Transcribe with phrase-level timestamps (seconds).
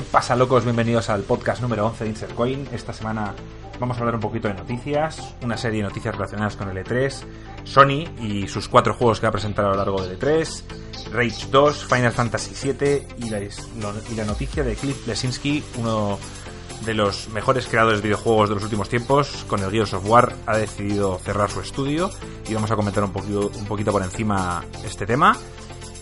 [0.00, 0.64] ¿Qué pasa, locos?
[0.64, 2.66] Bienvenidos al podcast número 11 de Insert Coin.
[2.72, 3.34] Esta semana
[3.78, 7.22] vamos a hablar un poquito de noticias, una serie de noticias relacionadas con el E3,
[7.64, 10.62] Sony y sus cuatro juegos que va a presentar a lo largo del E3,
[11.12, 16.18] Rage 2, Final Fantasy VII y la, y la noticia de Cliff Lesinski, uno
[16.86, 20.34] de los mejores creadores de videojuegos de los últimos tiempos, con el Gears of War,
[20.46, 22.10] ha decidido cerrar su estudio
[22.48, 25.36] y vamos a comentar un poquito, un poquito por encima este tema.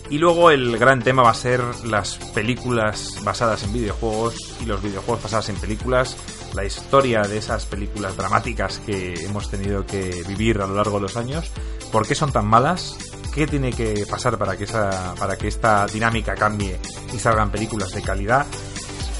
[0.09, 4.81] Y luego el gran tema va a ser las películas basadas en videojuegos y los
[4.81, 6.17] videojuegos basados en películas,
[6.55, 11.01] la historia de esas películas dramáticas que hemos tenido que vivir a lo largo de
[11.03, 11.51] los años,
[11.91, 12.97] por qué son tan malas,
[13.35, 16.79] qué tiene que pasar para que, esa, para que esta dinámica cambie
[17.13, 18.47] y salgan películas de calidad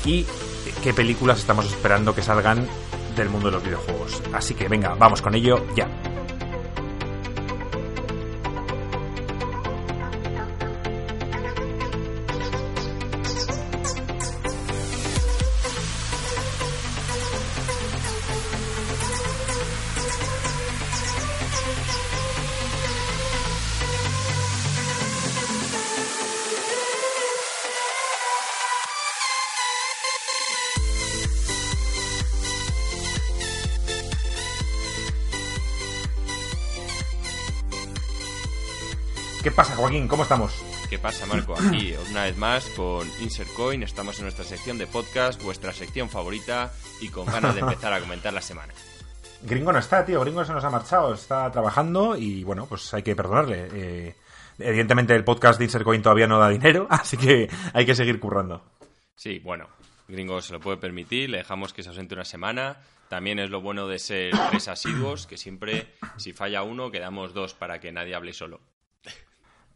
[0.06, 0.26] y
[0.84, 2.68] qué películas estamos esperando que salgan
[3.16, 4.22] del mundo de los videojuegos.
[4.34, 5.88] Así que venga, vamos con ello ya.
[40.08, 40.54] ¿Cómo estamos?
[40.90, 41.54] ¿Qué pasa, Marco?
[41.54, 43.84] Aquí, una vez más, con Insert Coin.
[43.84, 48.00] Estamos en nuestra sección de podcast, vuestra sección favorita, y con ganas de empezar a
[48.00, 48.74] comentar la semana.
[49.42, 50.22] Gringo no está, tío.
[50.22, 51.14] Gringo se nos ha marchado.
[51.14, 53.68] Está trabajando y, bueno, pues hay que perdonarle.
[53.74, 54.16] Eh,
[54.60, 58.20] evidentemente, el podcast de Insert Coin todavía no da dinero, así que hay que seguir
[58.20, 58.64] currando.
[59.16, 59.68] Sí, bueno,
[60.08, 61.30] Gringo se lo puede permitir.
[61.30, 62.78] Le dejamos que se ausente una semana.
[63.10, 67.54] También es lo bueno de ser tres asiduos, que siempre, si falla uno, quedamos dos
[67.54, 68.62] para que nadie hable solo.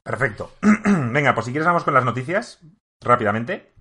[0.04, 0.52] Perfecto.
[0.86, 2.60] Venga, pues si quieres vamos con las noticias,
[3.02, 3.72] rápidamente.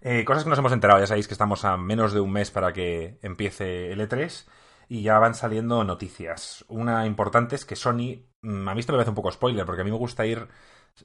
[0.00, 2.50] Eh, cosas que nos hemos enterado, ya sabéis que estamos a menos de un mes
[2.50, 4.46] para que empiece el E3
[4.88, 6.64] y ya van saliendo noticias.
[6.68, 9.82] Una importante es que Sony, mm, a mí esto me parece un poco spoiler, porque
[9.82, 10.46] a mí me gusta ir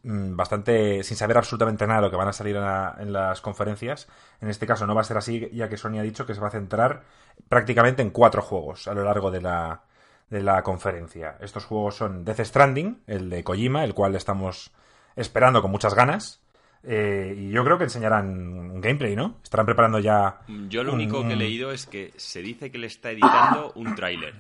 [0.03, 3.11] mm, bastante sin saber absolutamente nada de lo que van a salir en, la, en,
[3.13, 4.07] las conferencias.
[4.39, 6.41] En este caso no va a ser así, ya que Sony ha dicho que se
[6.41, 7.03] va a centrar
[7.49, 9.83] prácticamente en cuatro juegos a lo largo de la,
[10.31, 11.37] de la conferencia.
[11.41, 14.71] Estos juegos son Death Stranding, el de Kojima, el cual estamos
[15.15, 16.41] esperando con muchas ganas.
[16.83, 19.39] Eh, y yo creo que enseñarán un gameplay, ¿no?
[19.43, 20.39] Estarán preparando ya.
[20.69, 23.93] Yo lo único que he leído es que se dice que le está editando un
[23.93, 24.33] tráiler.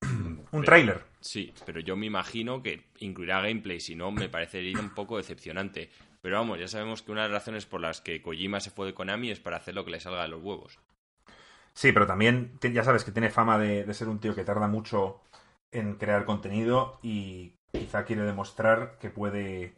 [0.50, 1.04] ¿Un tráiler?
[1.20, 5.90] Sí, pero yo me imagino que incluirá gameplay, si no, me parecería un poco decepcionante.
[6.22, 8.86] Pero vamos, ya sabemos que una de las razones por las que Kojima se fue
[8.86, 10.78] de Konami es para hacer lo que le salga de los huevos.
[11.80, 15.22] Sí, pero también ya sabes que tiene fama de, ser un tío que tarda mucho
[15.72, 19.72] en crear contenido y quizá quiere demostrar que puede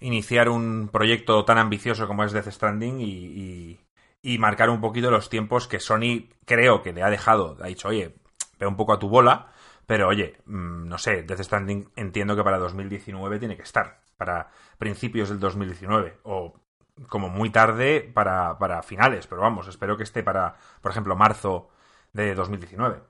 [0.00, 3.80] iniciar un proyecto tan ambicioso como es Death Stranding y,
[4.22, 7.56] y, marcar un poquito los tiempos que Sony creo que le ha dejado.
[7.62, 8.14] Ha dicho, oye,
[8.58, 9.52] ve un poco a tu bola,
[9.86, 14.50] pero oye, mmm, no sé, Death Stranding entiendo que para 2019 tiene que estar, para
[14.76, 16.60] principios del 2019 o
[17.08, 21.70] como muy tarde para, para finales, pero vamos, espero que esté para, por ejemplo, marzo
[22.12, 23.00] de 2019.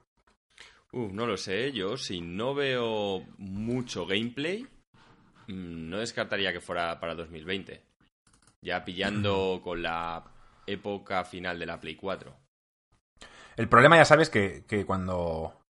[0.92, 4.66] Uh, no lo sé, yo si no veo mucho gameplay,
[5.48, 7.82] mmm, no descartaría que fuera para 2020.
[8.60, 10.22] Ya pillando con la
[10.66, 12.32] época final de la Play 4.
[13.56, 15.61] El problema ya sabes que, que cuando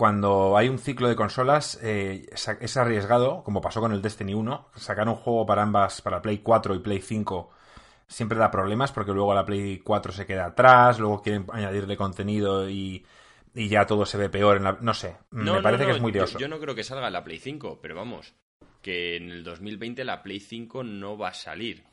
[0.00, 4.70] cuando hay un ciclo de consolas eh, es arriesgado, como pasó con el Destiny 1,
[4.74, 7.50] sacar un juego para ambas, para Play 4 y Play 5
[8.06, 12.70] siempre da problemas porque luego la Play 4 se queda atrás, luego quieren añadirle contenido
[12.70, 13.04] y,
[13.54, 14.78] y ya todo se ve peor en la...
[14.80, 16.38] No sé, no, me parece no, que es muy de oso.
[16.38, 18.34] Yo, yo, no creo que salga la Play 5, pero vamos,
[18.80, 21.84] que en el 2020 la Play 5 no va a salir.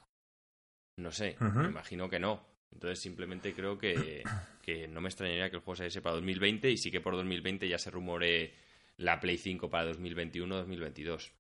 [0.95, 1.53] No sé, uh -huh.
[1.56, 2.47] me imagino que no.
[2.72, 4.24] Entonces simplemente creo que,
[4.62, 7.68] que, no me extrañaría que el juego saliese para 2020 y sí que por 2020
[7.68, 8.54] ya se rumore
[8.98, 11.31] la Play 5 para 2021-2022.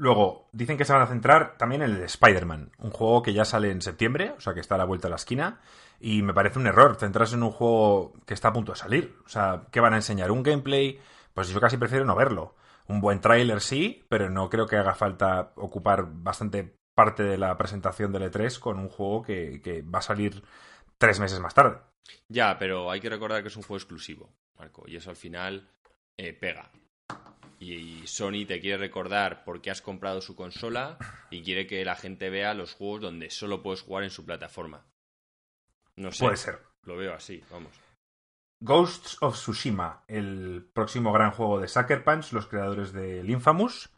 [0.00, 3.44] Luego, dicen que se van a centrar también en el Spider-Man, un juego que ya
[3.44, 5.60] sale en septiembre, o sea que está a la vuelta de la esquina,
[5.98, 9.16] y me parece un error centrarse en un juego que está a punto de salir.
[9.26, 10.30] O sea, ¿qué van a enseñar?
[10.30, 11.00] ¿Un gameplay?
[11.34, 12.54] Pues yo casi prefiero no verlo.
[12.86, 17.56] Un buen tráiler sí, pero no creo que haga falta ocupar bastante parte de la
[17.56, 20.42] presentación del E3 con un juego que, que, va a salir
[20.98, 21.78] tres meses más tarde.
[22.26, 25.68] Ya, pero hay que recordar que es un juego exclusivo, Marco, y eso al final
[26.16, 26.72] eh, pega.
[27.60, 30.98] Y, y, Sony te quiere recordar por qué has comprado su consola
[31.30, 34.84] y quiere que la gente vea los juegos donde solo puedes jugar en su plataforma.
[35.94, 36.24] No sé.
[36.24, 36.58] Puede ser.
[36.82, 37.74] Lo veo así, vamos.
[38.60, 43.88] Ghosts of Tsushima, el próximo gran juego de Sucker Punch, los creadores del Infamous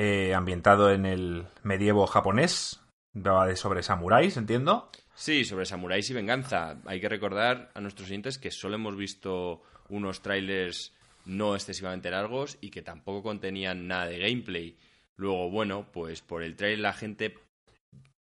[0.00, 2.80] eh, ambientado en el medievo japonés
[3.16, 4.90] Va de sobre samuráis, entiendo.
[5.14, 6.80] Sí, sobre samuráis y venganza.
[6.86, 12.58] Hay que recordar a nuestros oyentes que solo hemos visto unos trailers no excesivamente largos
[12.60, 14.76] y que tampoco contenían nada de gameplay.
[15.16, 17.36] Luego, bueno, pues por el trailer la gente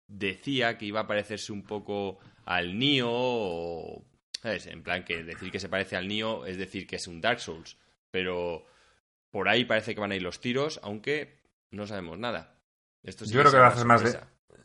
[0.07, 4.03] decía que iba a parecerse un poco al Nio.
[4.43, 7.41] En plan, que decir que se parece al Nio es decir que es un Dark
[7.41, 7.77] Souls.
[8.11, 8.65] Pero
[9.31, 11.40] por ahí parece que van a ir los tiros, aunque
[11.71, 12.55] no sabemos nada.
[13.03, 14.21] Esto yo creo que va a ser más de,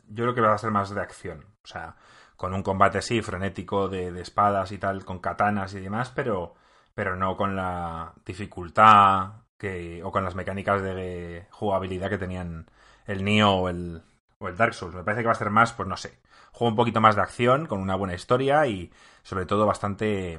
[0.08, 1.44] yo creo que va a ser más de acción.
[1.64, 1.96] O sea,
[2.36, 6.54] con un combate así, frenético, de, espadas y tal, con katanas y demás, pero,
[6.94, 12.70] pero no con la dificultad que, o con las mecánicas de jugabilidad que tenían
[13.06, 14.02] el Nioh o el,
[14.38, 14.94] o el Dark Souls.
[14.94, 16.20] Me parece que va a ser más, pues no sé,
[16.52, 18.92] juego un poquito más de acción, con una buena historia y
[19.22, 20.38] sobre todo bastante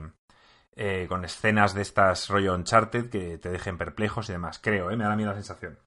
[0.75, 4.59] eh, con escenas de estas rollo Uncharted que te dejen perplejos y demás.
[4.59, 4.95] Creo, ¿eh?
[4.95, 5.79] me da a mí la sensación.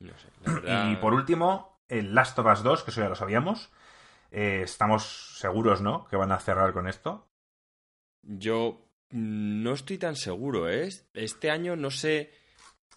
[0.00, 3.70] Y por último, el Last of Us 2, que eso ya lo sabíamos.
[4.30, 6.06] Eh, estamos seguros, ¿no?
[6.06, 7.28] Que van a cerrar con esto.
[8.22, 10.88] Yo no estoy tan seguro, ¿eh?
[11.14, 12.32] Este año no sé.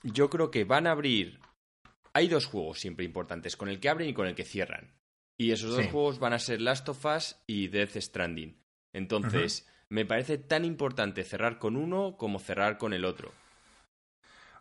[0.03, 1.39] Yo creo que van a abrir.
[2.13, 4.93] Hay dos juegos siempre importantes, con el que abren y con el que cierran.
[5.37, 8.61] Y esos dos juegos van a ser Last of Us y Death Stranding.
[8.93, 13.33] Entonces, me parece tan importante cerrar con uno como cerrar con el otro.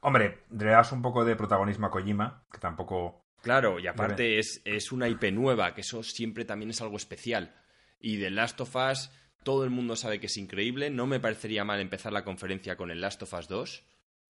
[0.04, 4.62] Hombre, le das un poco de protagonismo a Kojima, que tampoco Claro, y aparte es,
[4.64, 7.54] es, una IP nueva, que eso siempre también es algo especial.
[8.00, 9.10] Y de Last of Us,
[9.42, 10.90] todo el mundo sabe que es increíble.
[10.90, 13.84] No me parecería mal empezar la conferencia con el Last of Us 2.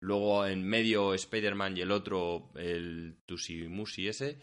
[0.00, 4.38] Luego en medio Spider-Man y el otro, el Tusimusi ese.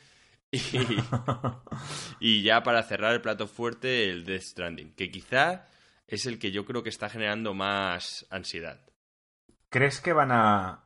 [0.52, 0.60] Y,
[2.20, 5.68] y ya para cerrar el plato fuerte, el Death Stranding, que quizá
[6.08, 8.82] es el que yo creo que está generando más ansiedad.
[9.70, 10.85] ¿Crees que van a,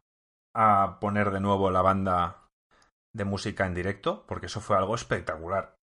[0.53, 2.49] a poner de nuevo la banda
[3.13, 5.75] de música en directo, porque eso fue algo espectacular.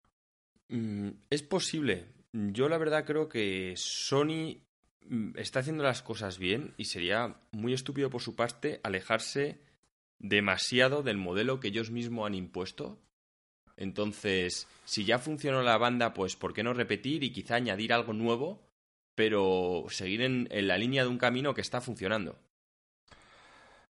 [0.69, 2.07] Mm, es posible.
[2.33, 4.59] Yo la verdad creo que Sony
[5.09, 9.61] mm, está haciendo las cosas bien y sería muy estúpido por su parte alejarse
[10.19, 12.99] demasiado del modelo que ellos mismos han impuesto.
[13.77, 18.13] Entonces, si ya funcionó la banda, pues ¿por qué no repetir y quizá añadir algo
[18.13, 18.63] nuevo,
[19.15, 22.39] pero seguir en la línea de un camino que está funcionando?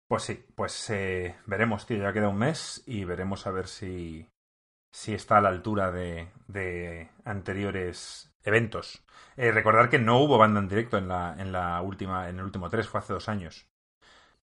[0.08, 4.28] Pues sí, pues eh, veremos, tío, ya queda un mes y veremos a ver si,
[4.92, 9.04] si está a la altura de, de anteriores eventos.
[9.36, 12.44] Eh, recordar que no hubo banda en directo en la, en la última, en el
[12.44, 13.66] último 3, fue hace dos años.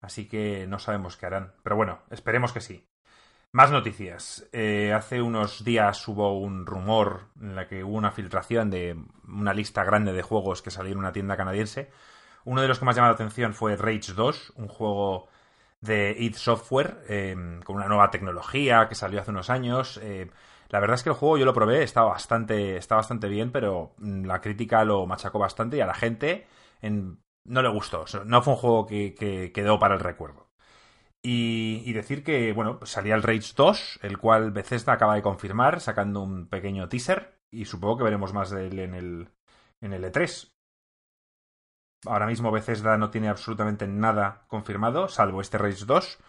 [0.02, 1.54] Así que no sabemos qué harán.
[1.64, 2.88] Pero bueno, esperemos que sí.
[3.52, 4.48] Más noticias.
[4.54, 9.54] Eh, hace unos días hubo un rumor en la que hubo una filtración de una
[9.54, 11.90] lista grande de juegos que salieron en una tienda canadiense.
[12.46, 15.28] Uno de los que más llamó la atención fue Rage 2, un juego
[15.88, 20.00] de id Software em, con una nueva tecnología que salió hace unos años.
[20.04, 20.30] Eh,
[20.70, 23.96] la verdad es que el juego yo lo probé, está bastante, está bastante bien, pero
[23.98, 26.46] mm, la crítica lo machacó bastante y a la gente
[27.48, 28.06] no le gustó.
[28.26, 30.48] No fue un juego que, quedó para el recuerdo.
[31.24, 36.22] Y, decir que, bueno, salía el Rage 2, el cual Bethesda acaba de confirmar, sacando
[36.22, 39.30] un pequeño teaser, y supongo que veremos más de él en el,
[39.82, 40.57] en el E3.
[42.06, 46.20] Ahora mismo Bethesda no tiene absolutamente nada confirmado, salvo este Rage 2.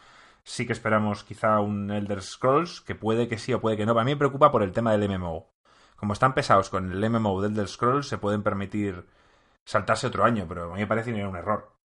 [0.45, 3.99] Sí que esperamos quizá un Elder Scrolls, que puede que sí o puede que no.
[3.99, 5.53] A mí me preocupa por el tema del MMO.
[5.97, 9.05] Como están pesados con el MMO de Elder Scrolls, se pueden permitir
[9.65, 11.79] saltarse otro año, pero a mí me parece que era un error.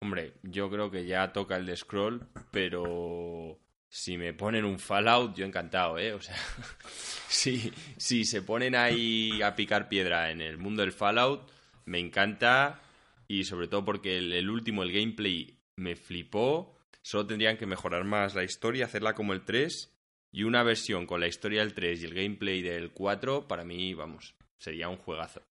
[0.00, 5.34] Hombre, yo creo que ya toca el de Scroll, pero si me ponen un Fallout,
[5.34, 6.14] yo encantado, ¿eh?
[6.14, 6.36] O sea,
[7.28, 11.50] si, si se ponen ahí a picar piedra en el mundo del Fallout,
[11.88, 12.80] me encanta
[13.26, 16.76] y sobre todo porque el, último, el gameplay, me flipó.
[17.02, 19.94] Solo tendrían que mejorar más la historia, hacerla como el 3
[20.32, 23.94] y una versión con la historia del 3 y el gameplay del 4, para mí,
[23.94, 25.42] vamos, sería un juegazo.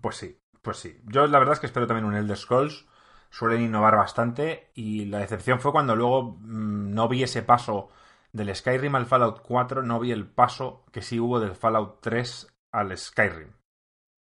[0.00, 1.00] Pues sí, pues sí.
[1.04, 2.86] Yo la verdad es que espero también un Elder Scrolls.
[3.30, 7.90] Suelen innovar bastante y la decepción fue cuando luego mm, no vi ese paso
[8.32, 12.46] del Skyrim al Fallout 4, no vi el paso que sí hubo del Fallout 3
[12.72, 13.52] al Skyrim.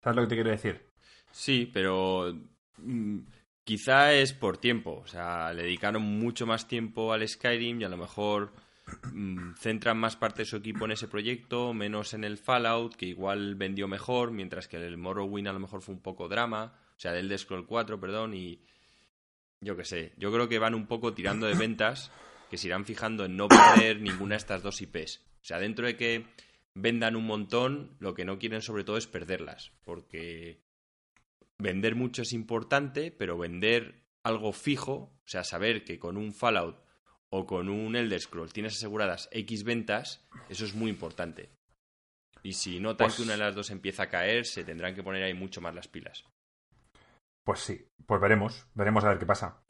[0.04, 0.91] ¿Sabes lo que te quiero decir?
[1.32, 2.36] Sí, pero
[2.78, 3.20] mm,
[3.64, 5.02] quizá es por tiempo.
[5.04, 8.54] O sea, le dedicaron mucho más tiempo al Skyrim y a lo mejor
[9.14, 13.06] mm, centran más parte de su equipo en ese proyecto, menos en el Fallout, que
[13.06, 16.74] igual vendió mejor, mientras que el Morrowind a lo mejor fue un poco drama.
[16.96, 18.60] O sea, del Scroll 4, perdón, y
[19.62, 20.14] yo qué sé.
[20.18, 22.12] Yo creo que van un poco tirando de ventas
[22.50, 25.22] que se irán fijando en no perder ninguna de estas dos IPs.
[25.42, 26.26] O sea, dentro de que
[26.74, 30.60] vendan un montón, lo que no quieren sobre todo es perderlas, porque
[31.62, 36.84] vender mucho es importante, pero vender algo fijo, o sea, saber que con un Fallout
[37.30, 41.50] o con un Elder Scroll tienes aseguradas X ventas, eso es muy importante.
[42.44, 45.04] Y si notan que pues una de las dos empieza a caer, se tendrán que
[45.04, 46.26] poner ahí mucho más las pilas.
[47.44, 49.62] Pues sí, pues veremos, veremos a ver qué pasa.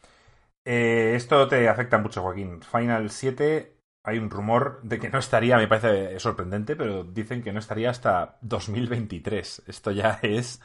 [0.65, 2.61] Eh, esto te afecta mucho, Joaquín.
[2.61, 7.51] Final 7, hay un rumor de que no estaría, me parece sorprendente, pero dicen que
[7.51, 9.63] no estaría hasta 2023.
[9.67, 10.61] Esto ya es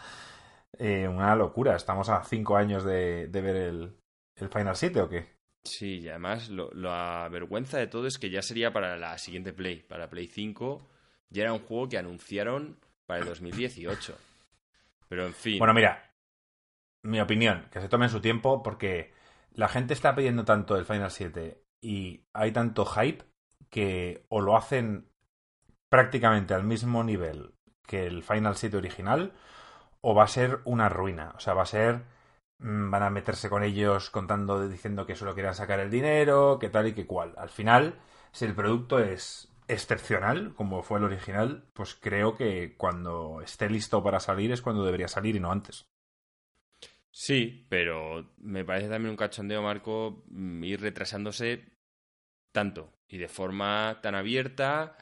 [0.78, 1.76] eh, una locura.
[1.76, 3.97] Estamos a 5 años de, ver el,
[4.37, 5.37] el, Final 7 o qué.
[5.64, 9.83] Sí, y además la vergüenza de todo es que ya sería para la siguiente Play,
[9.83, 10.88] para Play 5.
[11.30, 14.16] Ya era un juego que anunciaron para el 2018.
[15.09, 15.59] Pero en fin.
[15.59, 16.12] Bueno, mira,
[17.02, 19.12] mi opinión, que se tomen su tiempo porque
[19.52, 23.25] la gente está pidiendo tanto el Final 7 y hay tanto hype
[23.71, 25.09] que o lo hacen
[25.88, 27.54] prácticamente al mismo nivel
[27.87, 29.33] que el Final 7 original
[30.00, 31.33] o va a ser una ruina.
[31.37, 32.03] O sea, va a ser...
[32.59, 36.71] Mm, van a meterse con ellos contando, diciendo que solo quieran sacar el dinero, que
[36.71, 37.35] tal y que cual.
[37.37, 37.99] Al final,
[38.33, 44.03] si el producto es excepcional, como fue el original, pues creo que cuando esté listo
[44.03, 45.87] para salir es cuando debería salir y no antes.
[47.11, 51.65] Sí, pero me parece también un cachondeo, Marco, mm, ir retrasándose
[52.53, 54.99] tanto y de forma tan abierta.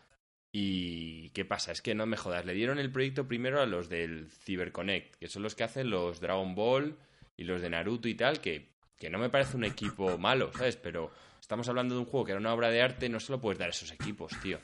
[0.57, 1.73] ¿Y qué pasa?
[1.73, 2.45] Es que no me jodas.
[2.45, 6.21] Le dieron el proyecto primero a los del CyberConnect, que son los que hacen los
[6.21, 6.97] Dragon Ball
[7.37, 10.77] y los de Naruto y tal, que, que no me parece un equipo malo, ¿sabes?
[10.77, 13.41] Pero estamos hablando de un juego que era una obra de arte, no se lo
[13.41, 14.61] puedes dar a esos equipos, tío.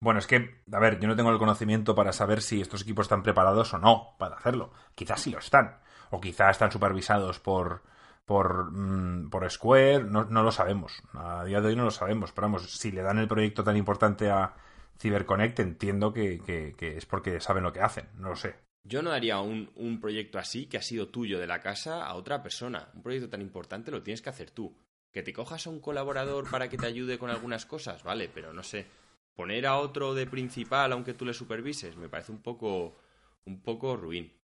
[0.00, 3.06] Bueno, es que, a ver, yo no tengo el conocimiento para saber si estos equipos
[3.06, 4.74] están preparados o no para hacerlo.
[4.94, 5.78] Quizás sí lo están
[6.10, 7.84] o quizá están supervisados por,
[8.28, 11.02] por, mm, por Square, no, no, lo sabemos.
[11.14, 13.76] A día de hoy no lo sabemos, pero vamos, si le dan el proyecto tan
[13.76, 14.54] importante a
[14.98, 16.38] CyberConnect, entiendo que,
[16.76, 18.54] que, es porque saben lo que hacen, no lo sé.
[18.84, 22.14] Yo no daría un, un, proyecto así, que ha sido tuyo de la casa, a
[22.14, 22.90] otra persona.
[22.94, 24.76] Un proyecto tan importante lo tienes que hacer tú.
[25.10, 28.52] Que te cojas a un colaborador para que te ayude con algunas cosas, vale, pero
[28.52, 28.86] no sé.
[29.34, 32.98] Poner a otro de principal aunque tú le supervises, me parece un poco,
[33.46, 34.37] un poco ruin.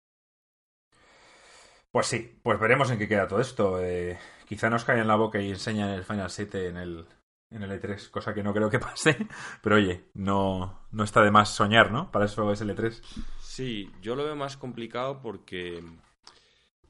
[1.92, 3.84] Pues sí, pues veremos en qué queda todo esto.
[3.84, 4.18] Eh,
[4.48, 7.06] quizá nos cae en la boca y enseñan el Final 7 en el,
[7.50, 9.28] en el E3, cosa que no creo que pase.
[9.62, 12.10] Pero oye, no, no está de más soñar, ¿no?
[12.12, 13.02] Para eso es el E3.
[13.42, 15.84] Sí, yo lo veo más complicado porque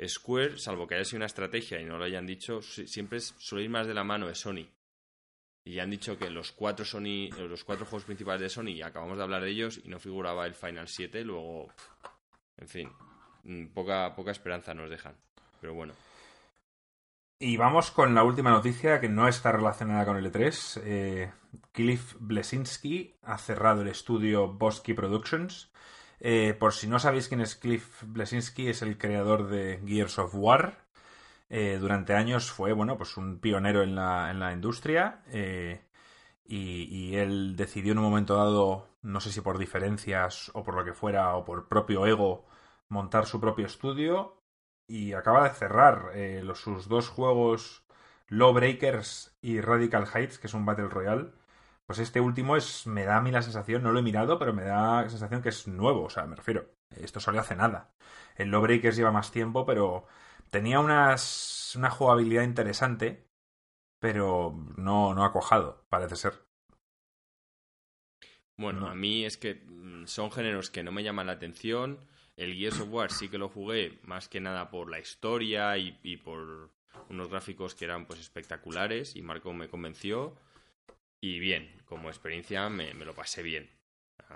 [0.07, 3.69] Square, salvo que haya sido una estrategia y no lo hayan dicho, siempre suele ir
[3.69, 4.67] más de la mano de Sony.
[5.63, 9.23] Y han dicho que los cuatro Sony, los cuatro juegos principales de Sony, acabamos de
[9.23, 11.71] hablar de ellos y no figuraba el Final 7, luego,
[12.57, 12.89] en fin,
[13.73, 15.15] poca, poca esperanza nos dejan.
[15.59, 15.93] Pero bueno.
[17.43, 20.81] Y vamos con la última noticia que no está relacionada con el E3.
[20.83, 21.31] Eh,
[21.71, 25.71] Cliff Blesinski ha cerrado el estudio Bosky Productions.
[26.19, 30.35] Eh, por si no sabéis quién es Cliff Blesinski, es el creador de Gears of
[30.35, 30.85] War.
[31.49, 35.23] Eh, durante años fue, bueno, pues un pionero en la, en la industria.
[36.45, 40.83] Y, él decidió en un momento dado, no sé si por diferencias o por lo
[40.83, 42.45] que fuera, o por propio ego,
[42.91, 44.43] montar su propio estudio
[44.87, 47.83] y acaba de cerrar eh, los, sus dos juegos
[48.27, 51.31] Lawbreakers y Radical Heights, que es un Battle Royale.
[51.85, 54.53] Pues este último es, me da a mí la sensación, no lo he mirado, pero
[54.53, 57.93] me da la sensación que es nuevo, o sea, me refiero, esto salió hace nada.
[58.35, 60.05] El Lawbreakers lleva más tiempo, pero
[60.49, 63.27] tenía unas, una jugabilidad interesante,
[63.99, 66.45] pero no, no ha cojado, parece ser.
[68.57, 71.99] Bueno, a mí es que mm, son géneros que no me llaman la atención.
[72.41, 76.17] El Gears of War sí que lo jugué más que nada por la historia y,
[76.17, 76.71] por
[77.07, 80.35] unos gráficos que eran pues espectaculares y Marco me convenció.
[81.19, 83.69] Y bien, como experiencia me, lo pasé bien.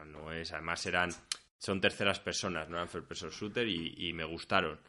[0.05, 1.09] No es, además eran,
[1.57, 4.79] son terceras personas, no eran first person shooter y, me gustaron.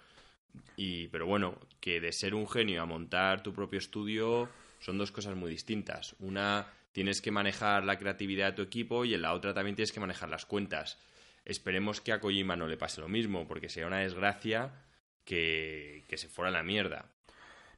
[0.76, 4.46] Y, pero bueno, que de ser un genio a montar tu propio estudio
[4.78, 6.14] son dos cosas muy distintas.
[6.18, 9.92] Una tienes que manejar la creatividad de tu equipo y en la otra también tienes
[9.92, 10.99] que manejar las cuentas.
[11.47, 14.85] Esperemos que a Kojima no le pase lo mismo, porque sería una desgracia
[15.25, 17.12] que, que se fuera a la mierda.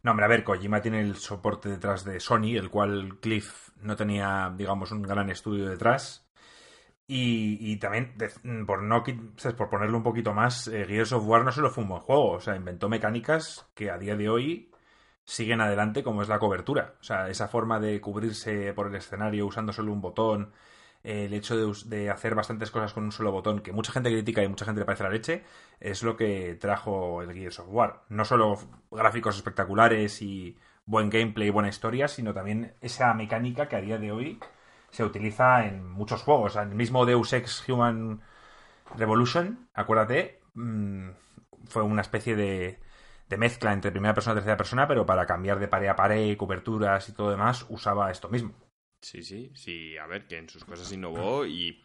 [0.03, 3.95] No, hombre, a ver, Kojima tiene el soporte detrás de Sony, el cual Cliff no
[3.95, 6.29] tenía, digamos, un gran estudio detrás.
[7.07, 8.15] Y, y también,
[8.67, 11.91] por no por ponerlo un poquito más, eh, Gears of War no solo fue un
[11.91, 14.71] buen juego, o sea, inventó mecánicas que a día de hoy
[15.25, 16.95] siguen adelante, como es la cobertura.
[17.01, 20.53] O sea, esa forma de cubrirse por el escenario usando solo un botón,
[21.03, 24.49] el hecho de, hacer bastantes cosas con un solo botón, que mucha gente critica y
[24.49, 25.45] mucha gente le parece la leche,
[25.81, 28.03] es lo que trajo el Gears of War.
[28.09, 28.59] No solo
[28.91, 33.99] gráficos espectaculares y buen gameplay y buena historia, sino también esa mecánica que a día
[33.99, 34.41] de hoy
[34.91, 36.57] se utiliza en muchos juegos.
[36.57, 38.23] El mismo Deus Ex Human
[38.97, 41.11] Revolution, acuérdate, mm,
[41.69, 42.81] fue una especie de,
[43.29, 46.37] de mezcla entre primera persona y tercera persona, pero para cambiar de pared a pared,
[46.37, 48.68] coberturas y todo demás, usaba esto mismo.
[49.01, 51.83] Sí, sí, sí, a ver, que en sus cosas innovó y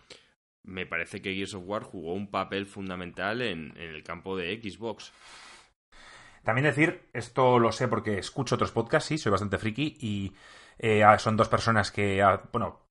[0.64, 5.12] me parece que Gears of War jugó un papel fundamental en, el campo de Xbox.
[6.44, 10.34] También decir, esto lo sé porque escucho otros podcasts, sí, soy bastante friki y
[10.80, 12.82] eh, son dos personas que, bueno,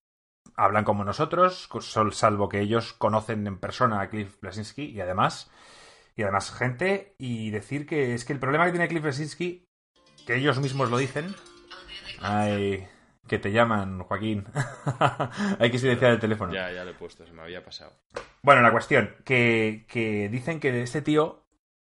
[0.57, 1.69] hablan como nosotros,
[2.12, 5.50] salvo que ellos conocen en persona a Cliff Blasinski y además,
[6.17, 9.67] y además gente, y decir que es que el problema que tiene Cliff Blasinski,
[10.26, 11.35] que ellos mismos lo dicen,
[12.21, 12.87] ay,
[13.26, 14.45] que te llaman, Joaquín.
[15.59, 16.52] Hay que silenciar el teléfono.
[16.52, 17.93] Ya, ya lo he puesto, se me había pasado.
[18.43, 21.45] Bueno, la cuestión, que, que dicen que este tío,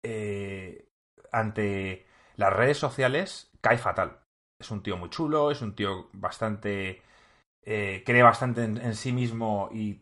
[0.02, 0.88] eh,
[1.32, 2.06] ante
[2.36, 4.20] las redes sociales, cae fatal.
[4.60, 7.02] Es un tío muy chulo, es un tío bastante...
[7.68, 10.00] Eh, cree bastante en, sí mismo y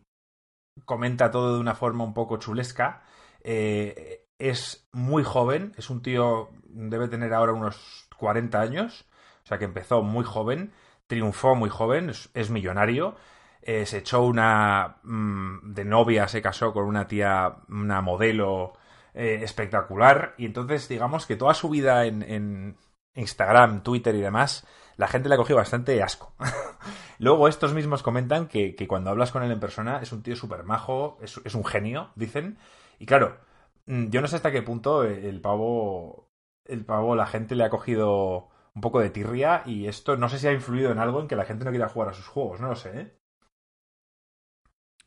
[0.85, 3.03] comenta todo de una forma un poco chulesca.
[3.43, 9.07] Eh, es muy joven, es un tío, debe tener ahora unos 40 años,
[9.43, 10.73] o sea que empezó muy joven
[11.07, 13.15] triunfó muy joven, es, millonario.
[13.61, 18.73] Eh, se echó una mm, de novia, se casó con una tía, una modelo
[19.13, 20.35] eh, espectacular.
[20.37, 22.77] Y entonces, digamos que toda su vida en,
[23.15, 26.33] Instagram, Twitter y demás, la gente le ha cogido bastante asco.
[27.19, 30.63] Luego estos mismos comentan que, cuando hablas con él en persona es un tío súper
[30.63, 32.57] majo, es, es, un genio, dicen.
[32.99, 33.37] Y claro,
[33.85, 36.29] mm, yo no sé hasta qué punto el pavo,
[36.65, 40.37] el pavo, la gente le ha cogido un poco de tirria y esto no sé
[40.37, 42.59] si ha influido en algo en que la gente no quiera jugar a sus juegos,
[42.59, 42.99] no lo sé.
[42.99, 43.15] ¿eh?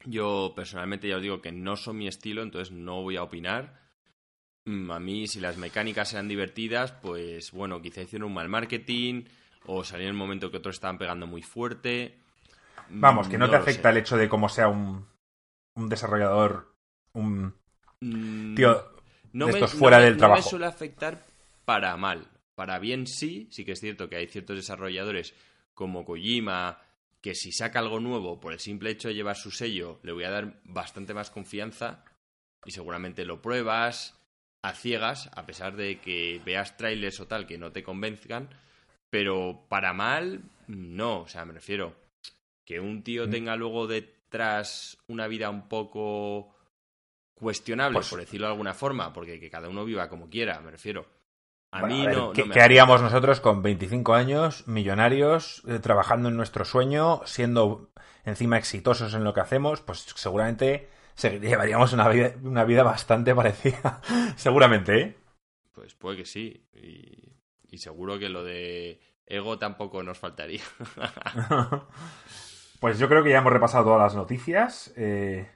[0.04, 3.78] Yo personalmente ya os digo que no son mi estilo, entonces no voy a opinar.
[4.64, 9.24] Mm, a mí, si las mecánicas eran divertidas, pues bueno, quizá hicieron un mal marketing
[9.66, 12.18] o salió en el momento que otros estaban pegando muy fuerte.
[12.88, 15.06] Vamos, que no, te afecta el hecho de cómo sea un,
[15.74, 16.74] un desarrollador,
[17.12, 17.54] un
[18.00, 18.92] mm, tío
[19.32, 20.40] no de estos fuera del trabajo.
[20.40, 21.22] No me suele afectar
[21.66, 22.26] para mal.
[22.58, 25.32] Para bien sí, sí que es cierto que hay ciertos desarrolladores
[25.74, 26.82] como Kojima,
[27.20, 30.24] que si saca algo nuevo por el simple hecho de llevar su sello, le voy
[30.24, 32.04] a dar bastante más confianza
[32.64, 34.18] y seguramente lo pruebas
[34.62, 38.48] a ciegas, a pesar de que veas trailers o tal que no te convenzcan,
[39.08, 41.94] pero para mal, no, o sea, me refiero
[42.64, 43.30] que un tío mm.
[43.30, 46.56] tenga luego detrás una vida un poco
[47.36, 50.72] cuestionable, pues por decirlo de alguna forma, porque que cada uno viva como quiera, me
[50.72, 51.17] refiero.
[51.70, 57.20] A mí no, ¿qué, haríamos nosotros con 25 años, millonarios, eh, trabajando en nuestro sueño,
[57.26, 57.90] siendo
[58.24, 59.82] encima exitosos en lo que hacemos?
[59.82, 60.88] Pues seguramente
[61.22, 64.00] llevaríamos una vida, una vida bastante parecida.
[64.36, 65.16] seguramente, ¿eh?
[65.72, 66.66] Pues puede que sí.
[66.72, 70.62] Y, seguro que lo de ego tampoco nos faltaría.
[72.80, 74.92] pues yo creo que ya hemos repasado todas las noticias.
[74.96, 75.48] Eh,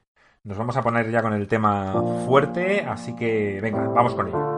[0.44, 1.92] nos vamos a poner ya con el tema
[2.26, 4.51] fuerte, así que venga, vamos con ello.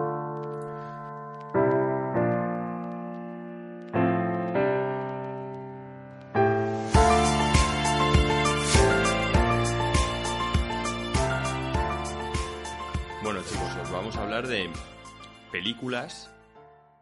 [15.84, 16.30] Películas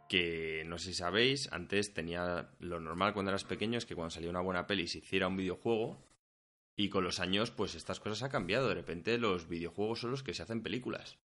[0.08, 4.10] que no sé si sabéis, antes tenía lo normal cuando eras pequeño es que cuando
[4.10, 6.02] salía una buena peli se hiciera un videojuego
[6.74, 8.68] y con los años pues estas cosas han cambiado.
[8.68, 11.18] De repente los videojuegos son los que se hacen películas.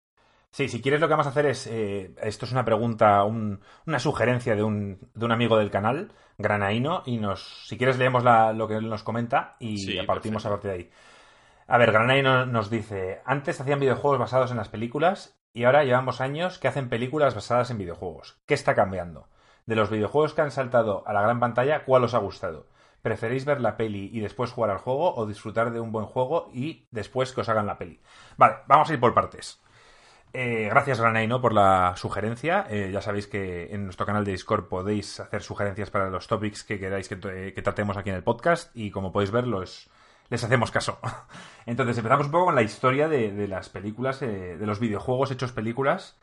[0.51, 3.99] Sí, si quieres lo que vamos a hacer es, eh, esto es una pregunta, una
[3.99, 8.67] sugerencia de un, de un amigo del canal, Granaino, y nos, si quieres leemos lo
[8.67, 10.89] que él nos comenta y partimos a partir de ahí.
[11.65, 16.21] A ver, Granaino nos dice, antes hacían videojuegos basados en las películas y ahora llevamos
[16.21, 18.37] años que hacen películas basadas en videojuegos.
[18.45, 19.27] ¿Qué está cambiando?
[19.65, 22.67] De los videojuegos que han saltado a la gran pantalla, ¿cuál os ha gustado?
[23.01, 26.51] ¿Preferís ver la peli y después jugar al juego o disfrutar de un buen juego
[26.53, 27.99] y después que os hagan la peli?
[28.37, 29.59] Vale, vamos a ir por partes.
[30.31, 32.67] Eh, gracias, Ranaino, por la sugerencia.
[32.69, 36.63] Eh, ya sabéis que en nuestro canal de Discord podéis hacer sugerencias para los topics
[36.63, 37.19] que queráis que,
[37.51, 39.89] que tratemos aquí en el podcast y como podéis ver, los,
[40.29, 40.99] les hacemos caso.
[41.65, 45.51] Entonces empezamos un poco con la historia de, las películas, eh, de los videojuegos hechos
[45.51, 46.19] películas.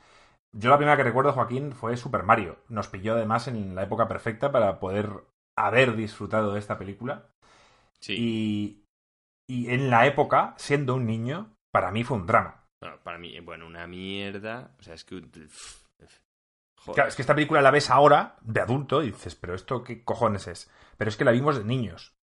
[0.53, 2.59] Yo la primera que recuerdo, Joaquín, fue Super Mario.
[2.69, 5.11] Nos pilló además en la época perfecta para poder
[5.57, 7.29] haber disfrutado de esta película.
[8.01, 8.85] Sí.
[9.49, 12.65] Y, en la época, siendo un niño, para mí fue un drama.
[13.03, 14.71] para mí, bueno, una mierda.
[14.79, 15.23] O sea, es que...
[16.93, 20.05] Claro, es que esta película la ves ahora, de adulto, y dices, pero esto qué
[20.05, 20.71] cojones es.
[20.99, 22.15] Pero es que la vimos de niños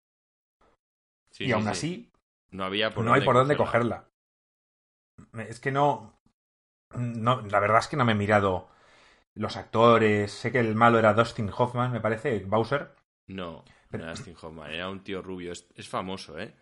[1.38, 2.10] y aún así,
[2.50, 4.08] no, había no hay por dónde cogerla.
[5.48, 6.20] Es que no,
[6.96, 7.42] no.
[7.42, 8.68] La verdad es que no me he mirado
[9.34, 10.32] los actores.
[10.32, 12.94] Sé que el malo era Dustin Hoffman, me parece, Bowser.
[13.28, 15.52] No, no era Dustin Hoffman, era un tío rubio.
[15.52, 16.54] Es, famoso, ¿eh?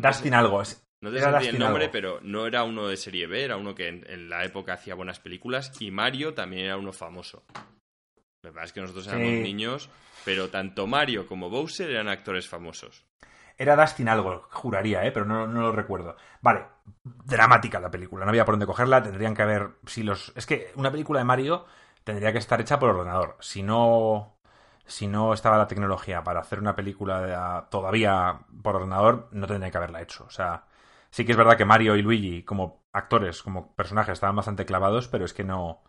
[0.00, 0.62] Dustin algo.
[0.62, 3.74] Es, No te sabía el nombre, pero no era uno de serie B, era uno
[3.74, 5.72] que en, la época hacía buenas películas.
[5.80, 7.44] Y Mario también era uno famoso.
[8.42, 9.88] Que pasa es que nosotros éramos niños,
[10.24, 13.06] pero tanto Mario como Bowser eran actores famosos.
[13.62, 15.12] Era Dustin algo, juraría, ¿eh?
[15.12, 16.16] pero no, no, lo recuerdo.
[16.40, 16.66] Vale,
[17.04, 19.76] dramática la película, no había por dónde cogerla, tendrían que haber...
[19.86, 20.32] Si los...
[20.34, 21.64] Es que una película de Mario
[22.02, 23.36] tendría que estar hecha por ordenador.
[23.38, 24.34] Si no,
[24.84, 29.78] si no estaba la tecnología para hacer una película todavía por ordenador, no tendría que
[29.78, 30.24] haberla hecho.
[30.24, 30.64] O sea,
[31.10, 35.06] sí que es verdad que Mario y Luigi, como actores, como personajes, estaban bastante clavados,
[35.06, 35.84] pero es que no.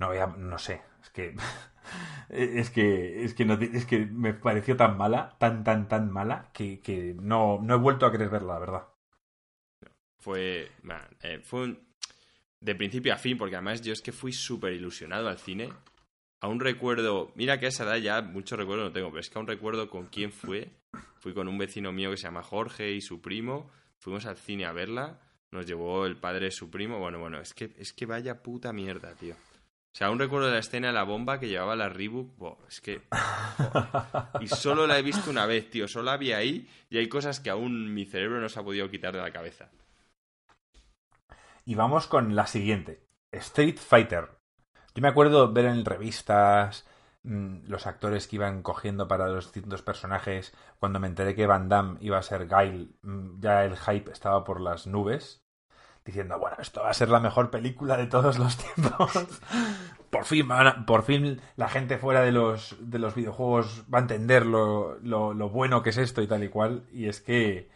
[0.00, 0.26] No había.
[0.26, 0.82] No sé.
[1.02, 1.36] Es que.
[2.30, 3.22] es que.
[3.22, 7.14] Es que, no, es que me pareció tan mala, tan, tan, tan mala, que, que
[7.20, 8.88] no, no he vuelto a querer verla, la verdad.
[10.18, 10.72] Fue.
[11.22, 11.90] Eh, fue un.
[12.60, 15.70] De principio a fin, porque además yo es que fui súper ilusionado al cine.
[16.40, 17.30] Aún recuerdo.
[17.34, 19.88] Mira que a esa edad ya mucho recuerdo no tengo, pero es que aún recuerdo
[19.88, 20.70] con quién fue.
[21.20, 23.70] Fui con un vecino mío que se llama Jorge y su primo.
[23.98, 25.20] Fuimos al cine a verla.
[25.50, 26.98] Nos llevó el padre de su primo.
[26.98, 29.34] Bueno, bueno, es que, es que vaya puta mierda, tío.
[29.92, 32.68] O sea, aún recuerdo de la escena de la bomba que llevaba la Reebok.
[32.68, 33.02] es que.
[34.40, 35.88] Y solo la he visto una vez, tío.
[35.88, 38.88] Solo la vi ahí y hay cosas que aún mi cerebro no se ha podido
[38.88, 39.70] quitar de la cabeza.
[41.64, 44.30] Y vamos con la siguiente: Street Fighter.
[44.94, 46.86] Yo me acuerdo ver en revistas
[47.24, 50.54] mm, los actores que iban cogiendo para los distintos personajes.
[50.78, 54.44] Cuando me enteré que Van Damme iba a ser Guile, mm, ya el hype estaba
[54.44, 55.44] por las nubes
[56.04, 59.12] diciendo, bueno, esto va a ser la mejor película de todos los tiempos.
[60.20, 60.48] por fin,
[60.86, 65.48] por fin la gente fuera de los, de los videojuegos va a entender lo, lo,
[65.48, 66.84] bueno que es esto y tal y cual.
[66.92, 67.70] Y es que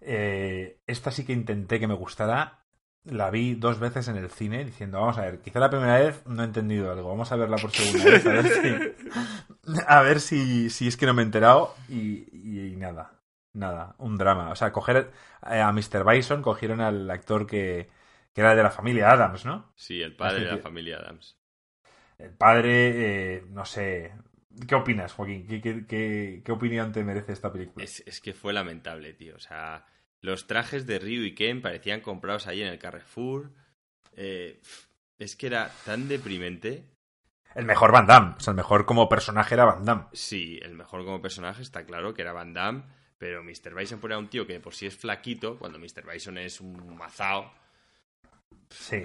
[0.00, 2.62] eh, esta sí que intenté que me gustara.
[3.04, 6.26] La vi dos veces en el cine diciendo, vamos a ver, quizá la primera vez
[6.26, 10.20] no he entendido algo, vamos a verla por segunda vez, a ver si, a ver
[10.20, 13.16] si, si es que no me he enterado y nada.
[13.56, 14.50] Nada, un drama.
[14.50, 15.10] O sea, coger
[15.50, 16.04] eh, a Mr.
[16.04, 17.88] Bison, cogieron al actor que,
[18.34, 19.72] que era de la familia Adams, ¿no?
[19.74, 21.38] Sí, el padre de la familia Adams.
[22.18, 24.12] El padre, eh, no sé.
[24.66, 25.46] ¿Qué opinas, Joaquín?
[25.46, 27.84] ¿Qué, qué, opinión te merece esta película?
[27.84, 29.36] Es, que fue lamentable, tío.
[29.36, 29.86] O sea,
[30.22, 33.52] los trajes de Ryu y Ken parecían comprados ahí en el Carrefour.
[34.12, 34.62] Eh,
[35.18, 36.84] es que era tan deprimente.
[37.54, 38.34] El mejor Van Damme.
[38.38, 40.04] O sea, el mejor como personaje era Van Damme.
[40.12, 42.84] Sí, el mejor como personaje está claro que era Van Damme
[43.18, 43.74] pero Mr.
[43.74, 46.04] Bison pone a un tío que por sí es flaquito, cuando Mr.
[46.10, 47.52] Bison es un mazao.
[48.70, 49.02] Sí.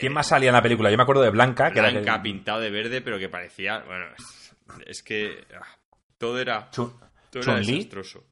[0.00, 0.90] ¿Quién más salía en la película?
[0.90, 1.72] Yo me acuerdo de Blanca.
[1.72, 3.80] que era pintado de verde, pero que parecía.
[3.80, 4.06] Bueno,
[4.86, 5.46] es, que.
[5.54, 5.78] Ah,
[6.18, 6.70] todo era.
[6.70, 6.98] todo
[7.32, 8.24] era desastroso.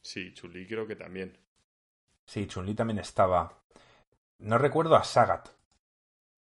[0.00, 1.36] Sí, Chun-Li creo que también.
[2.24, 3.62] Sí, Chun-Li también estaba.
[4.38, 5.48] No recuerdo a Sagat.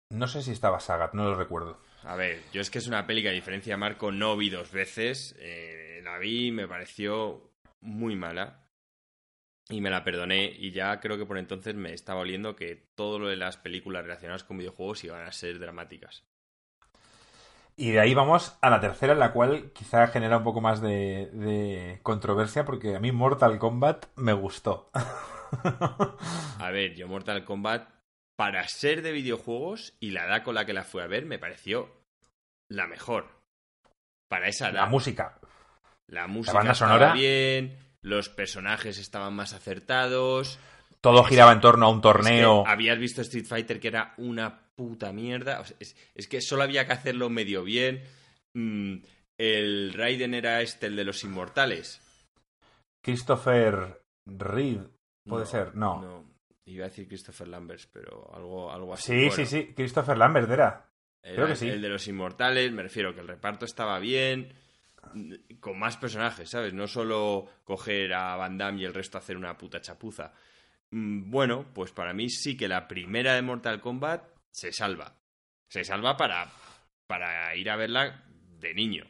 [0.10, 1.82] No sé si estaba Sagat, no lo recuerdo.
[2.03, 4.49] A ver, yo es que es una peli que a diferencia de Marco no vi
[4.49, 5.36] dos veces.
[5.39, 7.51] Eh, la vi, me pareció
[7.82, 8.62] muy mala
[9.69, 13.19] y me la perdoné y ya creo que por entonces me estaba oliendo que todo
[13.19, 16.23] lo de las películas relacionadas con videojuegos iban a ser dramáticas.
[17.76, 20.80] Y de ahí vamos a la tercera, en la cual quizá genera un poco más
[20.80, 24.91] de, de controversia, porque a mí Mortal Kombat me gustó.
[26.60, 27.89] a ver, yo Mortal Kombat,
[28.36, 31.39] para ser de videojuegos y la edad con la que la fui a ver, me
[31.39, 31.89] pareció
[32.69, 33.26] la mejor.
[34.28, 34.82] Para esa edad.
[34.82, 35.39] La música.
[36.08, 40.60] La música banda sonora bien, los personajes estaban más acertados.
[41.02, 42.63] Todo giraba en torno a un torneo.
[42.68, 45.63] habías visto Street Fighter que era una puta mierda.
[45.80, 48.04] es, que solo había que hacerlo medio bien.
[48.54, 48.98] Mm,
[49.38, 52.00] el Raiden era este, el de los inmortales.
[53.04, 54.82] Christopher Reed,
[55.28, 56.24] puede ser, no.
[56.66, 59.30] Iba a decir Christopher Lambert, pero algo, algo así.
[59.30, 60.89] Sí, sí, sí, Christopher Lambert era.
[61.22, 61.70] Creo que sí.
[61.70, 64.54] El de los inmortales, me refiero que el reparto estaba bien
[65.60, 66.74] con más personajes, ¿sabes?
[66.74, 70.32] No solo coger a Van Damme y el resto hacer una puta chapuza.
[70.92, 75.16] Mm, bueno, pues para mí sí que la primera de Mortal Kombat se salva.
[75.70, 76.48] Se salva para,
[77.08, 78.24] para ir a verla
[78.60, 79.06] de niño.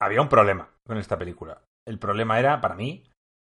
[0.00, 1.62] Había un problema con esta película.
[1.86, 3.04] El problema era, para mí,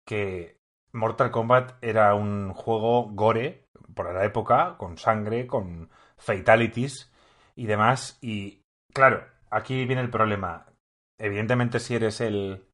[0.07, 0.59] que
[0.93, 7.13] Mortal Kombat era un juego gore por la época, con sangre, con fatalities
[7.55, 8.19] y demás.
[8.21, 10.70] Y claro, aquí viene el problema
[11.21, 12.65] evidentemente si eres el,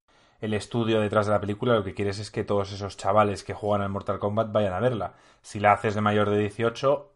[0.41, 3.55] el estudio detrás de la película, lo que quieres es que todos esos chavales que
[3.55, 5.15] juegan al Mortal Kombat vayan a verla.
[5.43, 7.15] Si la haces de mayor de 18,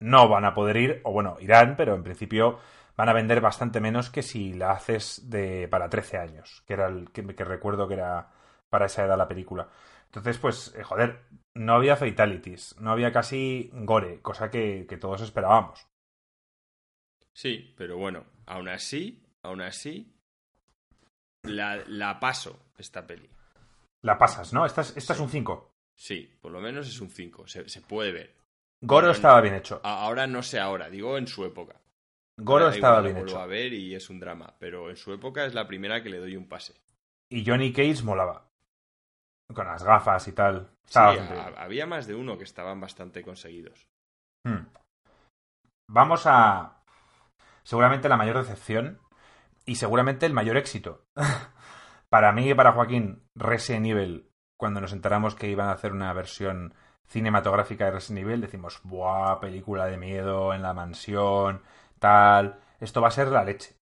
[0.00, 2.58] no van a poder ir, o bueno, irán, pero en principio
[2.96, 6.88] van a vender bastante menos que si la haces de para 13 años, que era
[6.88, 8.30] el que, recuerdo que era
[8.68, 9.68] para esa edad la película.
[10.06, 15.22] Entonces, pues, eh, joder, no había fatalities, no había casi gore, cosa que, que todos
[15.22, 15.86] esperábamos.
[17.32, 20.19] Sí, pero bueno, aún así, aún así,
[21.42, 23.28] la, la paso, esta peli.
[24.02, 24.64] La pasas, ¿no?
[24.64, 25.74] Esta es, esta es un 5.
[25.94, 27.46] Sí, por lo menos es un 5.
[27.46, 28.36] Se, se puede ver.
[28.82, 29.80] Goro estaba bien hecho.
[29.84, 31.76] Ahora no sé ahora, digo en su época.
[32.38, 33.38] Goro estaba bien hecho.
[33.38, 36.18] a ver y es un drama, pero en su época es la primera que le
[36.18, 36.74] doy un pase.
[37.28, 38.46] Y Johnny Cage molaba.
[39.54, 40.70] Con las gafas y tal.
[40.84, 43.88] Sí, había más de uno que estaban bastante conseguidos.
[44.44, 44.66] Hmm.
[45.88, 46.82] Vamos a.
[47.62, 49.00] Seguramente la mayor decepción
[49.64, 51.04] y seguramente el mayor éxito.
[52.08, 56.12] para mí y para Joaquín, Resident Evil, cuando nos enteramos que iban a hacer una
[56.12, 56.74] versión
[57.06, 59.40] cinematográfica de Resident Evil, decimos, ¡buah!
[59.40, 61.62] Película de miedo en la mansión,
[61.98, 62.60] tal.
[62.78, 63.76] Esto va a ser la leche.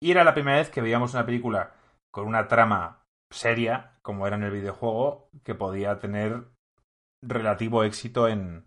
[0.00, 1.74] Y era la primera vez que veíamos una película
[2.10, 6.44] con una trama seria, como era en el videojuego, que podía tener
[7.22, 8.66] relativo éxito en,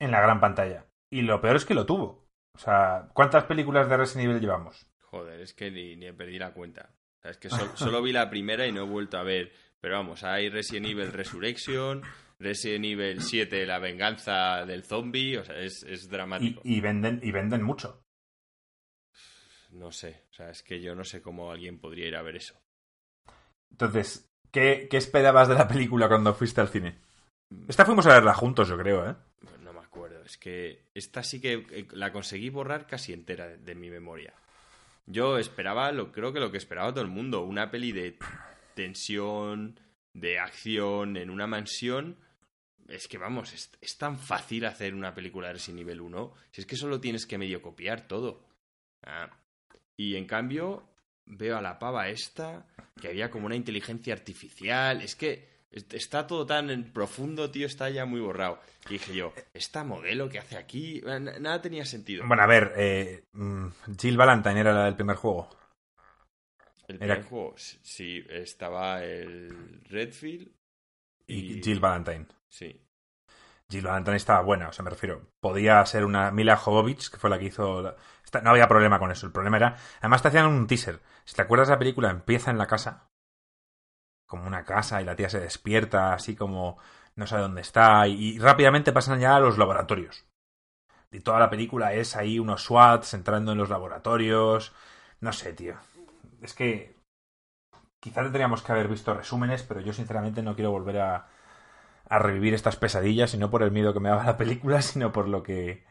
[0.00, 0.86] en la gran pantalla.
[1.10, 2.26] Y lo peor es que lo tuvo.
[2.54, 4.91] O sea, ¿cuántas películas de Resident Evil llevamos?
[5.12, 6.90] Joder, es que ni, ni perdí la cuenta.
[7.22, 9.52] es que solo vi la primera y no he vuelto a ver.
[9.78, 12.02] Pero vamos, hay Resident Evil Resurrection,
[12.38, 16.62] Resident Evil 7, La venganza del zombie, o sea, es, dramático.
[16.64, 18.02] Y, venden, y venden mucho.
[19.72, 22.36] No sé, o sea, es que yo no sé cómo alguien podría ir a ver
[22.36, 22.54] eso.
[23.70, 26.98] Entonces, ¿qué, qué esperabas de la película cuando fuiste al cine?
[27.68, 29.14] Esta fuimos a verla juntos, yo creo, ¿eh?
[29.62, 33.74] No me acuerdo, es que esta sí que eh, la conseguí borrar casi entera de,
[33.74, 34.32] mi memoria.
[35.06, 38.18] Yo esperaba, lo, creo que lo que esperaba todo el mundo, una peli de
[38.74, 39.78] tensión,
[40.14, 42.16] de acción en una mansión
[42.88, 46.34] es que vamos, es, tan fácil hacer una película de ese nivel 1.
[46.50, 48.44] Si es que solo tienes que medio copiar todo.
[49.02, 49.30] Ah,
[49.96, 50.88] y en cambio,
[51.24, 52.66] veo a la pava esta,
[53.00, 55.00] que había como una inteligencia artificial.
[55.00, 58.60] Es que está todo tan profundo, tío, está ya muy borrado.
[58.86, 61.02] Y dije yo, ¿esta modelo que hace aquí?
[61.04, 62.26] nada tenía sentido.
[62.26, 63.66] Bueno, a ver, eh, mm,
[63.98, 65.48] Jill Valentine era la del primer juego.
[66.88, 70.50] El primer juego, sí, estaba el Redfield.
[71.26, 72.26] y Jill Valentine.
[72.48, 72.78] Sí.
[73.70, 75.30] Jill Valentine estaba buena, o sea, me refiero.
[75.40, 77.82] Podía ser una Mila Jovovich, que fue la que hizo.
[78.42, 79.24] No había problema con eso.
[79.24, 79.76] El problema era.
[80.00, 81.00] Además, te hacían un teaser.
[81.24, 83.08] Si te acuerdas de la película, empieza en la casa.
[84.32, 86.78] Como una casa, y la tía se despierta, así como.
[87.16, 88.08] No sabe dónde está.
[88.08, 90.24] Y, rápidamente pasan ya a los laboratorios.
[91.10, 94.72] Y toda la película es ahí unos SWATs entrando en los laboratorios.
[95.20, 95.74] No sé, tío.
[96.40, 96.96] Es que.
[98.00, 101.28] Quizá tendríamos que haber visto resúmenes, pero yo sinceramente no quiero volver a
[102.08, 105.28] revivir estas pesadillas y no por el miedo que me daba la película, sino por
[105.28, 105.84] lo que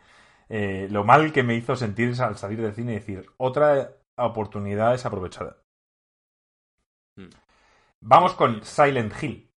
[0.50, 4.92] eh, lo mal que me hizo sentir al salir del cine y decir otra oportunidad
[4.92, 5.58] desaprovechada.
[7.16, 7.30] Hmm.
[8.04, 9.52] Vamos con Silent Hill,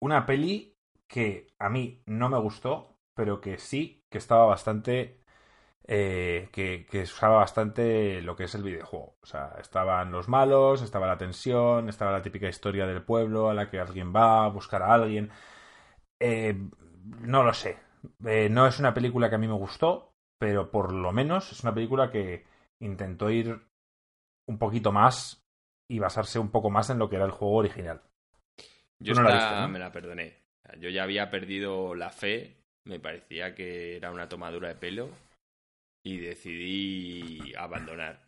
[0.00, 5.20] una peli que a mí no me gustó, pero que sí que estaba bastante
[5.88, 9.16] eh, que, usaba bastante lo que es el videojuego.
[9.22, 13.54] O sea, estaban los malos, estaba la tensión, estaba la típica historia del pueblo a
[13.54, 15.30] la que alguien va a buscar a alguien.
[16.20, 16.56] Eh,
[17.20, 17.78] no lo sé.
[18.24, 21.62] Eh, no es una película que a mí me gustó, pero por lo menos es
[21.62, 22.44] una película que
[22.80, 23.60] intentó ir
[24.46, 25.45] un poquito más
[25.88, 28.02] y basarse un poco más en lo que era el juego original.
[28.98, 30.38] Yo no la me la perdoné.
[30.78, 35.10] Yo ya había perdido la fe, me parecía que era una tomadura de pelo
[36.02, 38.20] y decidí abandonar.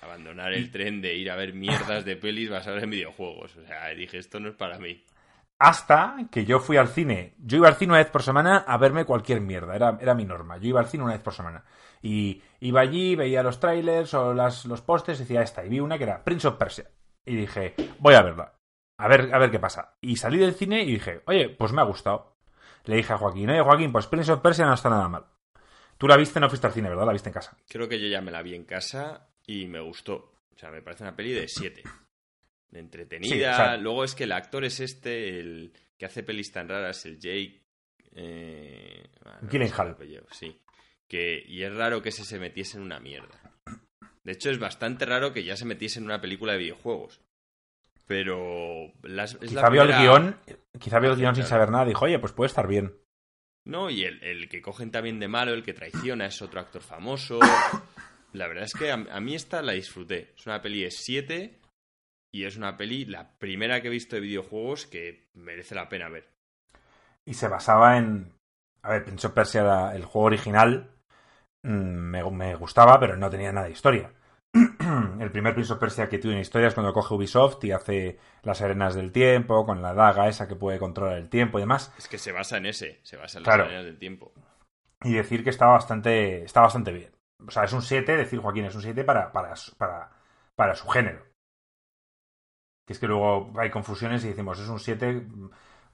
[0.00, 3.56] Abandonar el tren de ir a ver mierdas de pelis basadas en videojuegos.
[3.56, 5.02] O sea, dije, esto no es para mí.
[5.58, 7.34] Hasta que yo fui al cine.
[7.38, 9.74] Yo iba al cine una vez por semana a verme cualquier mierda.
[9.74, 10.58] Era, era mi norma.
[10.58, 11.64] Yo iba al cine una vez por semana.
[12.02, 15.64] Y iba allí, veía los trailers o las, los postes, decía esta.
[15.64, 16.90] Y vi una que era Prince of Persia.
[17.24, 18.54] Y dije, voy a verla.
[18.98, 19.96] A ver, a ver qué pasa.
[20.00, 22.36] Y salí del cine y dije, oye, pues me ha gustado.
[22.84, 25.24] Le dije a Joaquín, oye Joaquín, pues Prince of Persia no está nada mal.
[25.96, 27.06] Tú la viste, no fuiste al cine, ¿verdad?
[27.06, 27.56] La viste en casa.
[27.68, 30.34] Creo que yo ya me la vi en casa y me gustó.
[30.54, 31.82] O sea, me parece una peli de 7
[32.80, 33.76] entretenida.
[33.76, 37.62] Luego es que el actor es este, el que hace pelis tan raras, el Jake.
[38.12, 39.08] Eh,
[40.30, 40.60] sí.
[41.08, 43.40] Que, y es raro que ese se metiese en una mierda.
[44.22, 47.20] De hecho, es bastante raro que ya se metiese en una película de videojuegos.
[48.06, 48.92] Pero.
[49.02, 50.36] Las, quizá, vio el guion,
[50.78, 51.84] quizá vio el guion sin saber nada.
[51.84, 52.94] Dijo, oye, pues puede estar bien.
[53.64, 56.82] No, y el, el, que cogen también de malo, el que traiciona, es otro actor
[56.82, 57.40] famoso.
[58.32, 60.32] La verdad es que a, a mí esta la disfruté.
[60.36, 61.60] Es una peli de 7
[62.34, 66.08] y es una peli, la primera que he visto de videojuegos, que merece la pena
[66.08, 66.28] ver.
[67.24, 68.32] Y se basaba en.
[68.82, 70.90] A ver, Prince of Persia, el juego original,
[71.62, 74.12] mm, me, me, gustaba, pero no tenía nada de historia.
[75.20, 78.60] el primer Prince of Persia que tiene historia es cuando coge Ubisoft y hace las
[78.62, 81.94] arenas del tiempo, con la daga esa que puede controlar el tiempo y demás.
[81.96, 84.32] Es que se basa en ese, se basa en las arenas del tiempo.
[85.04, 87.12] Y decir que está bastante, está bastante bien.
[87.46, 90.10] O sea, es un 7, decir Joaquín, es un 7 para, para, para,
[90.56, 91.33] para su género
[92.86, 95.26] que es que luego hay confusiones y decimos, es un 7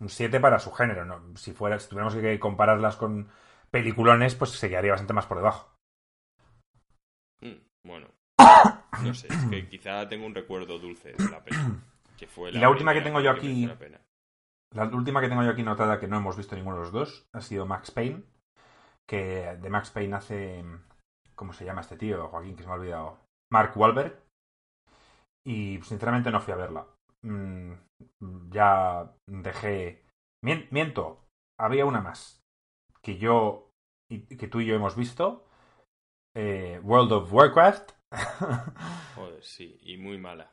[0.00, 1.04] un 7 para su género.
[1.04, 1.36] ¿no?
[1.36, 3.28] Si, fuera, si tuviéramos que compararlas con
[3.70, 5.72] peliculones, pues se quedaría bastante más por debajo.
[7.40, 8.08] Mm, bueno,
[9.04, 11.56] no sé, es que quizá tengo un recuerdo dulce de la peli.
[12.18, 13.66] Que fue y la última que tengo yo aquí,
[14.74, 17.26] la, última que tengo yo aquí notada que no hemos visto ninguno de los dos
[17.32, 18.24] ha sido Max Payne,
[19.08, 20.62] que de Max Payne hace,
[21.34, 22.28] ¿cómo se llama este tío?
[22.28, 23.20] Joaquín, que se me ha olvidado.
[23.50, 24.22] Mark Wahlberg.
[25.46, 26.86] Y sinceramente no fui a verla.
[27.22, 27.72] Mm,
[28.50, 30.04] ya dejé.
[30.42, 31.26] Miento,
[31.58, 32.42] había una más
[33.02, 33.72] que yo
[34.10, 35.46] y que tú y yo hemos visto.
[36.34, 37.92] Eh, World of Warcraft.
[39.14, 40.52] Joder, sí, y muy mala.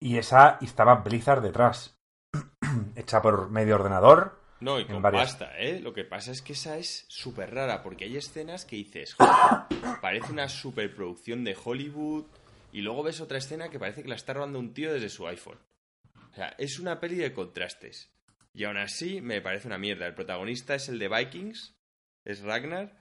[0.00, 1.98] Y esa estaba Blizzard detrás.
[2.96, 4.40] Hecha por medio ordenador.
[4.60, 5.80] No, y con pasta, ¿eh?
[5.80, 9.98] Lo que pasa es que esa es súper rara, porque hay escenas que dices, joder,
[10.00, 12.26] parece una superproducción de Hollywood,
[12.72, 15.26] y luego ves otra escena que parece que la está robando un tío desde su
[15.28, 15.58] iPhone.
[16.32, 18.10] O sea, es una peli de contrastes.
[18.54, 20.06] Y aún así me parece una mierda.
[20.06, 21.74] El protagonista es el de Vikings,
[22.24, 22.96] es Ragnar,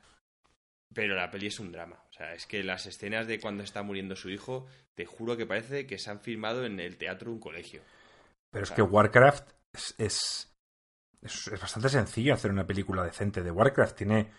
[0.93, 2.03] pero la peli es un drama.
[2.09, 5.45] O sea, es que las escenas de cuando está muriendo su hijo, te juro que
[5.45, 7.81] parece que se han filmado en el teatro de un colegio.
[8.49, 10.51] Pero es que Warcraft es, es,
[11.61, 13.95] bastante sencillo hacer una película decente de Warcraft.
[13.95, 14.31] Tiene,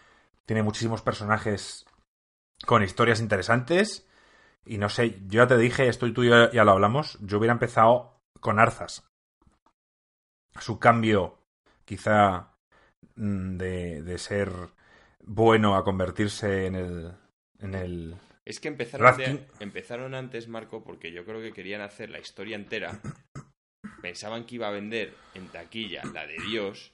[0.44, 1.86] tiene muchísimos personajes
[2.66, 4.06] con historias interesantes.
[4.64, 7.38] Y no sé, yo ya te dije, esto y tú ya, ya lo hablamos, yo
[7.38, 9.04] hubiera empezado con Arzas.
[10.60, 11.38] Su cambio,
[11.84, 12.54] quizá,
[13.16, 14.50] mm, de, de ser
[15.24, 17.12] bueno a convertirse en el.
[17.58, 22.18] En el es que empezaron, empezaron antes, Marco, porque yo creo que querían hacer la
[22.18, 23.00] historia entera.
[24.00, 26.92] Pensaban que iba a vender en taquilla la de Dios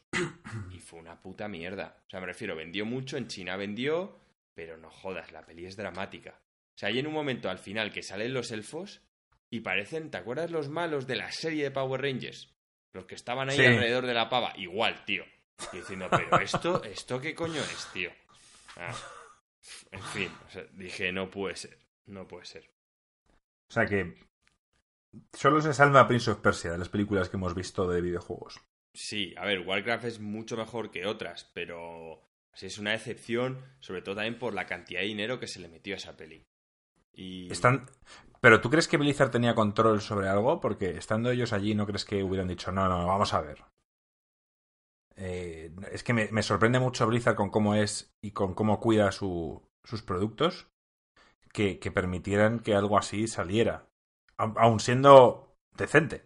[0.71, 2.03] y fue una puta mierda.
[2.07, 4.19] O sea, me refiero, vendió mucho, en China vendió,
[4.55, 6.39] pero no jodas, la peli es dramática.
[6.79, 9.03] O sea, hay en un momento al final que salen los elfos
[9.51, 12.55] y parecen, ¿te acuerdas los malos de la serie de Power Rangers?
[12.93, 14.53] Los que estaban ahí alrededor de la pava.
[14.57, 15.25] Igual, tío.
[15.73, 18.13] Y diciendo, pero esto, ¿esto qué coño es, tío?
[18.77, 18.95] Ah,
[19.91, 20.31] en fin,
[20.75, 21.81] dije, no puede ser.
[22.07, 22.71] No puede ser.
[23.69, 24.15] O sea que.
[25.33, 28.61] Solo se salva Prince of Persia de las películas que hemos visto de videojuegos.
[28.95, 34.01] Sí, a ver, Warcraft es mucho mejor que otras, pero sí es una excepción, sobre
[34.01, 36.47] todo también por la cantidad de dinero que se le metió a esa peli.
[37.19, 37.51] Y...
[37.51, 37.87] Están...
[38.41, 40.61] Pero ¿tú crees que Blizzard tenía control sobre algo?
[40.61, 43.65] Porque estando ellos allí, ¿no crees que hubieran dicho, no, no, vamos a ver?
[45.17, 49.61] Eh, es que me, sorprende mucho Blizzard con cómo es y con cómo cuida sus
[50.07, 50.69] productos
[51.53, 53.89] que, permitieran que algo así saliera,
[54.37, 56.23] aun siendo decente.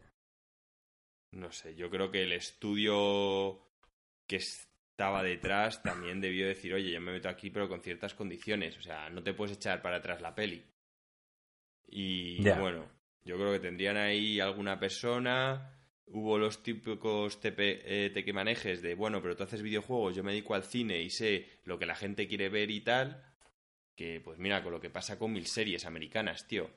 [1.33, 3.62] No sé, yo creo que el estudio
[4.28, 8.76] que estaba detrás también debió decir, oye, yo me meto aquí pero con ciertas condiciones,
[8.76, 10.62] o sea, no te puedes echar para atrás la peli.
[11.94, 12.87] Y bueno,
[13.22, 15.78] yo creo que tendrían ahí alguna persona.
[16.07, 20.55] Hubo los típicos TP, eh, manejes de, bueno, pero tú haces videojuegos, yo me dedico
[20.55, 23.22] al cine y sé lo que la gente quiere ver y tal.
[23.94, 26.70] Que, pues mira, con lo que pasa con mil series americanas, tío.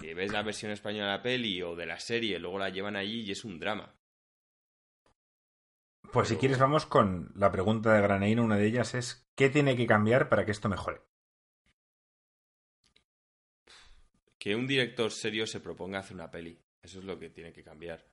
[0.00, 2.96] Que ves la versión española de la peli o de la serie, luego la llevan
[2.96, 3.94] allí y es un drama.
[6.12, 9.76] Pues si quieres vamos con la pregunta de Graneino, una de ellas es ¿qué tiene
[9.76, 11.00] que cambiar para que esto mejore?
[14.42, 16.58] Que un director serio se proponga hacer una peli.
[16.82, 18.04] Eso es lo que tiene que cambiar.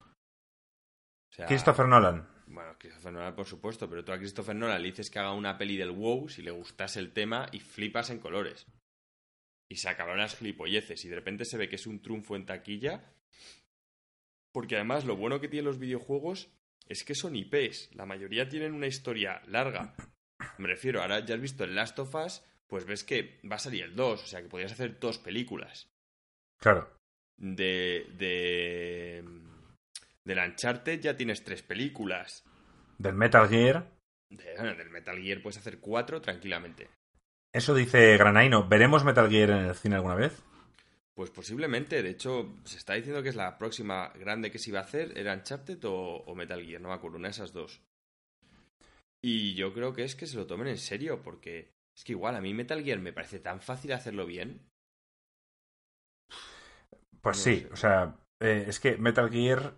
[1.47, 2.27] Christopher Nolan.
[2.45, 5.57] Bueno, Christopher Nolan, por supuesto, pero tú a Christopher Nolan le dices que haga una
[5.57, 8.67] peli del WoW si le gustase el tema y flipas en colores.
[9.67, 12.45] Y se acaban las gilipolleces y de repente se ve que es un triunfo en
[12.45, 13.11] taquilla.
[14.51, 16.51] Porque además lo bueno que tienen los videojuegos
[16.85, 17.95] es que son IPs.
[17.95, 19.95] La mayoría tienen una historia larga.
[20.59, 23.59] Me refiero, ahora ya has visto el Last of Us, pues ves que va a
[23.59, 25.88] salir el 2, o sea que podrías hacer dos películas.
[26.59, 26.89] Claro.
[27.37, 28.05] De.
[28.17, 29.23] de.
[30.25, 32.43] Del Uncharted ya tienes tres películas.
[32.97, 33.89] Del Metal Gear.
[34.29, 36.89] del Metal Gear puedes hacer cuatro tranquilamente.
[37.53, 38.67] Eso dice Granaino.
[38.67, 40.43] ¿Veremos Metal Gear en el cine alguna vez?
[41.15, 42.03] Pues posiblemente.
[42.03, 45.17] De hecho, se está diciendo que es la próxima grande que se iba a hacer.
[45.17, 46.81] ¿Era Uncharted o, Metal Gear?
[46.81, 47.17] No me acuerdo.
[47.17, 47.81] Una de esas dos.
[49.21, 52.35] Y yo creo que es que se lo tomen en serio, porque es que igual
[52.35, 54.68] a mí Metal Gear me parece tan fácil hacerlo bien
[57.21, 59.75] pues sí, o sea, eh, es que Metal Gear,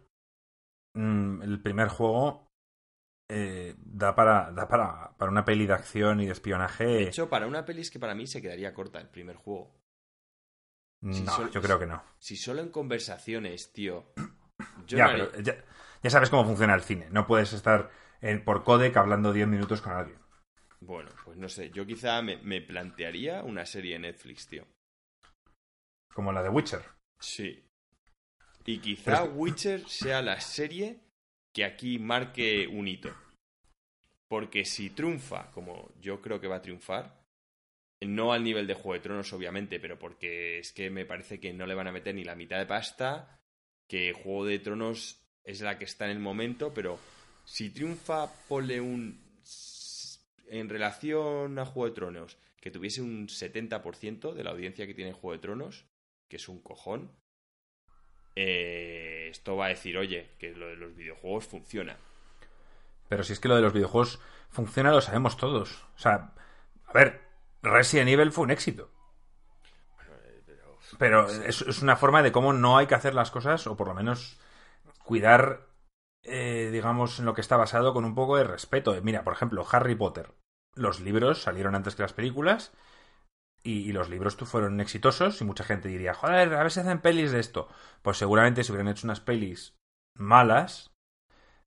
[0.93, 2.51] mm, el primer juego,
[3.33, 6.85] eh, da, para, da para, para una peli de acción y de espionaje.
[6.85, 9.73] De hecho, para una peli es que para mí se quedaría corta el primer juego.
[11.01, 12.03] no, yo creo que no.
[12.19, 14.13] Si solo en conversaciones, tío.
[14.85, 15.15] ya,
[16.03, 17.07] ya, sabes cómo funciona el cine.
[17.09, 17.89] No puedes estar
[18.19, 20.19] en, por codec hablando 10 minutos con alguien.
[20.81, 21.69] Bueno, pues no sé.
[21.71, 24.67] Yo quizá me, me plantearía una serie en Netflix, tío.
[26.13, 26.83] Como la de Witcher.
[27.21, 27.63] Sí.
[28.65, 30.99] Y quizá Witcher sea la serie
[31.53, 33.15] que aquí marque un hito.
[34.27, 37.21] Porque si triunfa, como yo creo que va a triunfar,
[38.01, 41.53] no al nivel de Juego de Tronos, obviamente, pero porque es que me parece que
[41.53, 43.39] no le van a meter ni la mitad de pasta,
[43.87, 46.99] que Juego de Tronos es la que está en el momento, pero
[47.45, 49.19] si triunfa, ponle un...
[50.47, 55.13] En relación a Juego de Tronos, que tuviese un 70% de la audiencia que tiene
[55.13, 55.85] Juego de Tronos,
[56.31, 57.11] que es un cojón,
[58.37, 61.97] eh, esto va a decir, oye, que lo de los videojuegos funciona.
[63.09, 65.83] Pero si es que lo de los videojuegos funciona, lo sabemos todos.
[65.93, 66.33] O sea,
[66.85, 67.19] a ver,
[67.61, 68.89] Resident Evil fue un éxito.
[70.97, 73.93] Pero es, una forma de cómo no hay que hacer las cosas, o por lo
[73.93, 74.39] menos
[75.03, 75.67] cuidar,
[76.23, 78.97] eh, digamos, en lo que está basado con un poco de respeto.
[79.03, 80.31] Mira, por ejemplo, Harry Potter.
[80.75, 82.71] Los libros salieron antes que las películas
[83.63, 87.31] y, los libros fueron exitosos y mucha gente diría, joder, a ver si hacen pelis
[87.31, 87.67] de esto.
[88.01, 89.75] Pues seguramente si hubieran hecho unas pelis
[90.15, 90.91] malas,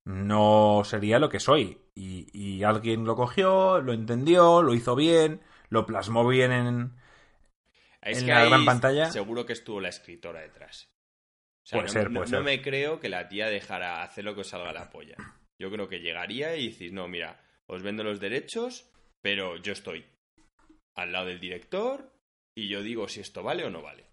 [0.05, 1.80] no sería lo que soy.
[1.95, 5.40] Y, y alguien lo cogió, lo entendió, lo hizo bien
[5.74, 9.11] lo plasmó bien en, la gran pantalla.
[9.11, 10.90] Seguro que estuvo la escritora detrás.
[11.70, 14.72] puede ser, puede no, me creo que la tía dejara hacer lo que os salga
[14.72, 15.16] la polla.
[15.59, 18.90] Yo creo que llegaría y decís, no, mira, os vendo los derechos,
[19.20, 20.07] pero yo estoy
[20.97, 22.12] al lado del director
[22.57, 24.07] y yo digo si esto vale o no vale.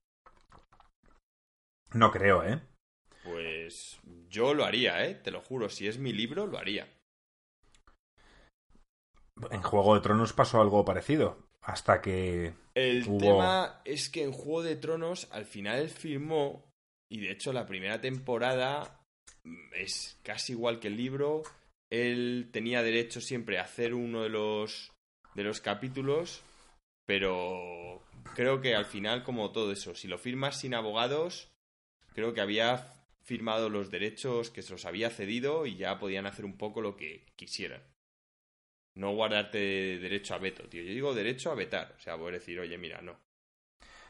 [1.94, 2.62] No creo, ¿eh?
[3.24, 5.16] Pues yo lo haría, ¿eh?
[5.16, 6.88] Te lo juro, si es mi libro, lo haría.
[9.50, 12.54] En Juego de Tronos pasó algo parecido hasta que.
[12.74, 16.72] El tema es que en Juego de Tronos al final firmó,
[17.12, 19.02] y de hecho la primera temporada
[19.74, 21.44] es casi igual que el libro.
[21.92, 24.92] Él tenía derecho siempre a hacer uno de los,
[25.36, 26.42] de los capítulos,
[27.12, 27.99] pero
[28.36, 31.51] creo que al final, como todo eso, si lo firmas sin abogados,
[32.14, 32.88] creo que había
[33.22, 36.95] firmado los derechos que se los había cedido y ya podían hacer un poco lo
[36.95, 37.84] que quisieran.
[38.95, 39.57] No guardarte
[39.99, 40.84] derecho a veto, tío.
[40.84, 41.95] Yo digo derecho a vetar.
[41.97, 43.20] O sea, poder decir, oye, mira, no.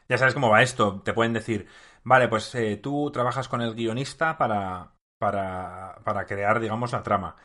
[0.07, 1.01] Ya sabes cómo va esto.
[1.03, 1.65] Te pueden decir,
[2.03, 7.35] vale, pues eh, tú trabajas con el guionista para, para, para crear, digamos, la trama.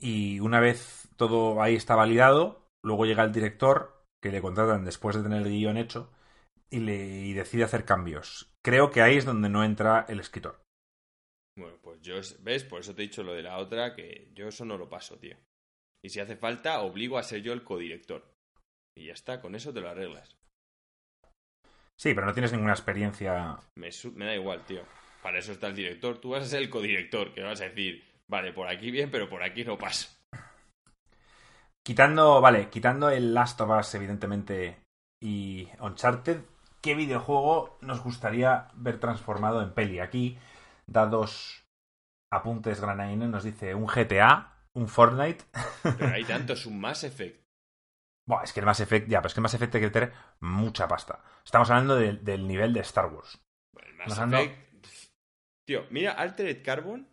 [0.00, 3.93] Y una vez todo ahí está validado, luego llega el director,
[4.24, 6.10] que le contratan después de tener el guion hecho,
[6.70, 8.50] y, le, y decide hacer cambios.
[8.64, 10.62] Creo que ahí es donde no entra el escritor.
[11.58, 12.64] Bueno, pues yo, ¿ves?
[12.64, 15.18] Por eso te he dicho lo de la otra, que yo eso no lo paso,
[15.18, 15.36] tío.
[16.02, 18.24] Y si hace falta, obligo a ser yo el codirector.
[18.96, 20.38] Y ya está, con eso te lo arreglas.
[22.00, 23.58] Sí, pero no tienes ninguna experiencia.
[23.74, 23.90] Me,
[24.24, 24.84] da igual, tío.
[25.22, 26.18] Para eso está el director.
[26.18, 29.28] Tú vas a ser el codirector, que vas a decir, vale, por aquí bien, pero
[29.28, 30.13] por aquí no paso.
[31.84, 34.82] Quitando, vale, quitando el Last of Us, evidentemente,
[35.22, 36.44] y Uncharted,
[36.80, 40.00] ¿qué videojuego nos gustaría ver transformado en peli?
[40.00, 40.38] Aquí
[40.86, 41.66] da dos
[42.32, 45.44] apuntes granadines, nos dice un GTA un Fortnite.
[45.82, 47.42] Pero hay tantos, un Mass Effect.
[48.26, 49.90] Buah, es que el Mass Effect, ya, pero es que el Mass Effect hay que
[49.90, 51.22] tener mucha pasta.
[51.44, 53.40] Estamos hablando del nivel de Star Wars.
[53.82, 54.86] el Mass Effect.
[55.66, 57.08] Tío, mira, Altered Carbon.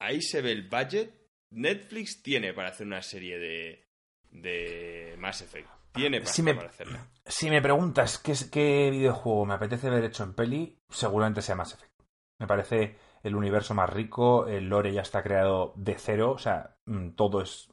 [0.00, 1.21] Ahí se ve el budget.
[1.52, 3.86] Netflix tiene para hacer una serie de.
[4.30, 5.68] de Mass Effect.
[5.92, 6.20] Tiene
[6.54, 7.06] para hacerla.
[7.26, 11.74] Si me preguntas qué, qué videojuego me apetece ver hecho en peli, seguramente sea Mass
[11.74, 11.92] Effect.
[12.38, 16.76] Me parece el universo más rico, el lore ya está creado de cero, o sea,
[16.86, 17.68] mm, todo es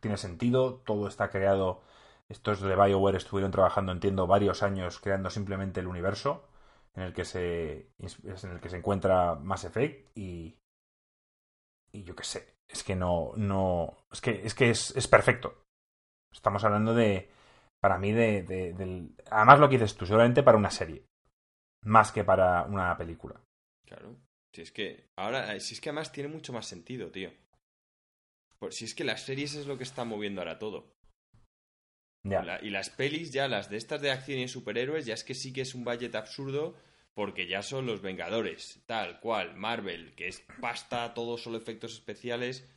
[0.00, 1.82] tiene sentido, todo está creado.
[2.28, 6.48] Estos de BioWare estuvieron trabajando, entiendo, varios años creando simplemente el universo
[6.94, 10.58] en el que se en el que se encuentra Mass Effect y
[11.92, 15.64] y yo qué sé, es que no no es que es que es, es perfecto.
[16.32, 17.30] Estamos hablando de
[17.80, 21.04] para mí de, de, del además lo que dices tú, seguramente para una serie
[21.82, 23.40] más que para una película.
[23.86, 24.16] Claro.
[24.52, 27.30] Si es que ahora, eh, si es que además tiene mucho más sentido, tío.
[28.70, 30.94] si es que las series es lo que está moviendo ahora todo.
[32.24, 32.58] Ya.
[32.60, 35.52] y las pelis ya, las de estas de acción y superhéroes, ya es que sí
[35.52, 36.74] que es un budget absurdo
[37.18, 42.72] porque ya son los Vengadores, tal cual, Marvel, que es pasta, todos solo efectos especiales,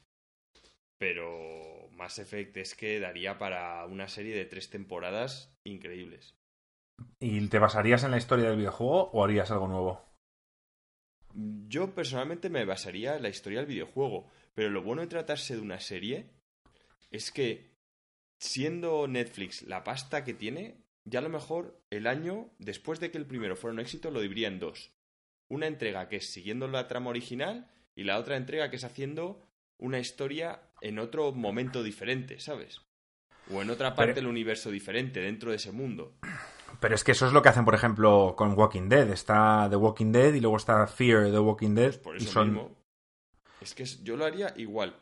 [0.98, 6.34] pero más Effect es que daría para una serie de tres temporadas increíbles.
[7.20, 10.04] ¿Y te basarías en la historia del videojuego o harías algo nuevo?
[11.36, 15.62] Yo personalmente me basaría en la historia del videojuego, pero lo bueno de tratarse de
[15.62, 16.32] una serie
[17.12, 17.76] es que
[18.40, 23.18] siendo Netflix la pasta que tiene, ya a lo mejor el año, después de que
[23.18, 24.92] el primero fuera un éxito, lo dividiría en dos.
[25.48, 29.46] Una entrega que es siguiendo la trama original y la otra entrega que es haciendo
[29.78, 32.82] una historia en otro momento diferente, ¿sabes?
[33.52, 36.14] O en otra parte del universo diferente, dentro de ese mundo.
[36.80, 39.10] Pero es que eso es lo que hacen, por ejemplo, con Walking Dead.
[39.10, 41.90] Está The Walking Dead y luego está Fear the Walking Dead.
[41.90, 42.76] Pues por eso y son...
[43.60, 44.96] Es que yo lo haría igual.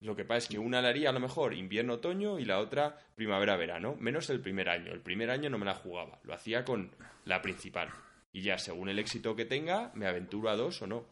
[0.00, 2.98] Lo que pasa es que una la haría a lo mejor invierno-otoño y la otra
[3.14, 3.96] primavera-verano.
[3.98, 4.92] Menos el primer año.
[4.92, 6.20] El primer año no me la jugaba.
[6.22, 6.94] Lo hacía con
[7.24, 7.90] la principal.
[8.32, 11.06] Y ya, según el éxito que tenga, me aventuro a dos o no.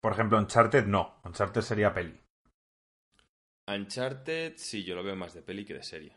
[0.00, 1.20] Por ejemplo, Uncharted no.
[1.24, 2.18] Uncharted sería peli.
[3.66, 6.16] Uncharted, sí, yo lo veo más de peli que de serie.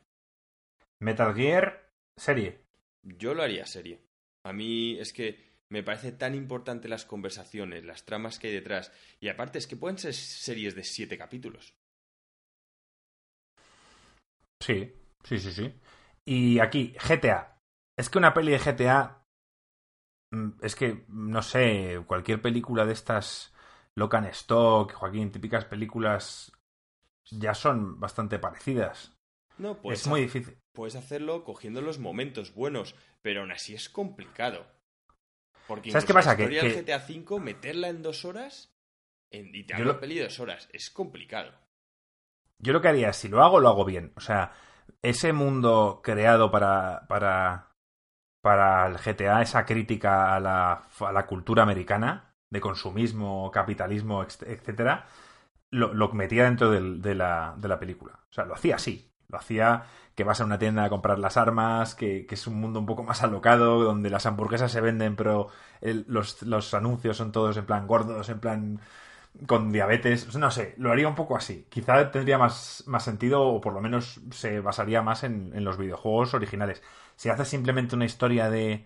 [1.00, 2.62] Metal Gear, serie.
[3.04, 4.00] Yo lo haría serie.
[4.44, 8.92] A mí es que me parece tan importante las conversaciones, las tramas que hay detrás.
[9.22, 11.74] Y aparte es que pueden ser series de siete capítulos.
[14.60, 14.94] Sí,
[15.24, 15.74] sí, sí, sí.
[16.26, 17.58] Y aquí, GTA.
[17.98, 19.26] Es que una peli de GTA.
[20.32, 23.54] Mm, es que, no sé, cualquier película de estas
[23.96, 26.52] Locan Stock, Joaquín, típicas películas
[27.32, 29.16] ya son bastante parecidas.
[29.58, 30.58] No, pues es muy difícil.
[30.74, 34.81] Puedes hacerlo cogiendo los momentos buenos, pero aún así es complicado.
[35.72, 36.36] Porque ¿Sabes qué pasa?
[36.36, 38.76] Que, GTA V, meterla en dos horas
[39.30, 40.00] en, y te hago lo...
[40.02, 41.54] peli dos horas, es complicado.
[42.60, 44.12] Yo lo que haría si lo hago, lo hago bien.
[44.18, 44.52] O sea,
[45.02, 47.72] ese mundo creado para, para,
[48.42, 55.08] para el GTA, esa crítica a la, a la cultura americana, de consumismo, capitalismo, etcétera,
[55.70, 58.20] lo, lo metía dentro del, de, la, de la película.
[58.30, 59.10] O sea, lo hacía así.
[59.32, 59.84] Lo hacía
[60.16, 62.86] que vas a una tienda a comprar las armas, que, que es un mundo un
[62.86, 65.48] poco más alocado, donde las hamburguesas se venden, pero
[65.82, 68.80] los, los anuncios son todos en plan gordos, en plan
[69.48, 70.36] con diabetes.
[70.36, 71.66] No sé, lo haría un poco así.
[71.70, 75.78] Quizá tendría más, más sentido o por lo menos se basaría más en, en los
[75.78, 76.82] videojuegos originales.
[77.16, 78.86] Si haces simplemente una historia de,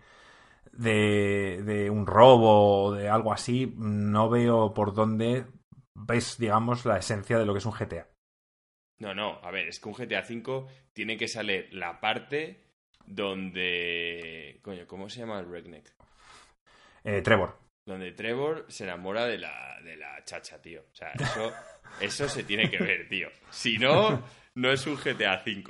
[0.74, 5.48] de, de un robo o de algo así, no veo por dónde
[5.96, 8.08] ves, digamos, la esencia de lo que es un GTA.
[9.00, 12.62] No, no, a ver, es que un GTA V tiene que salir la parte
[13.06, 14.60] donde...
[14.62, 15.92] Coño, ¿cómo se llama el redneck?
[17.04, 17.58] Eh, Trevor.
[17.86, 20.86] Donde Trevor se enamora de la, de la chacha, tío.
[20.92, 21.54] O sea, eso,
[22.02, 23.30] eso se tiene que ver, tío.
[23.52, 24.24] Si no,
[24.56, 25.64] no es un GTA V.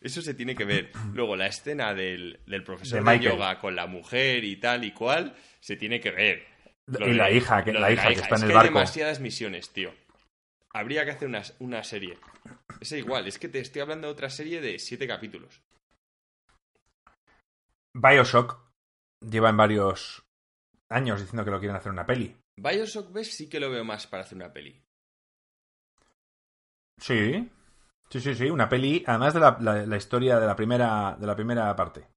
[0.00, 0.92] Eso se tiene que ver.
[1.12, 4.92] Luego, la escena del, del profesor de, de, yoga con la mujer y tal y
[4.92, 6.46] cual, se tiene que ver.
[6.86, 8.68] Lo y de, la hija, que, la hija, que está es en el que barco.
[8.68, 9.92] Hay demasiadas misiones, tío.
[10.72, 12.18] Habría que hacer una, una serie.
[12.80, 15.62] Es igual, es que te estoy hablando de otra serie de siete capítulos.
[17.94, 18.60] Bioshock
[19.20, 20.24] lleva en varios
[20.88, 22.36] años diciendo que lo quieren hacer una peli.
[22.56, 23.34] Bioshock, ¿ves?
[23.34, 24.82] Sí que lo veo más para hacer una peli.
[27.00, 27.48] Sí,
[28.10, 31.26] sí, sí, sí, una peli, además de la, la, la historia de la primera, de
[31.26, 32.08] la primera parte,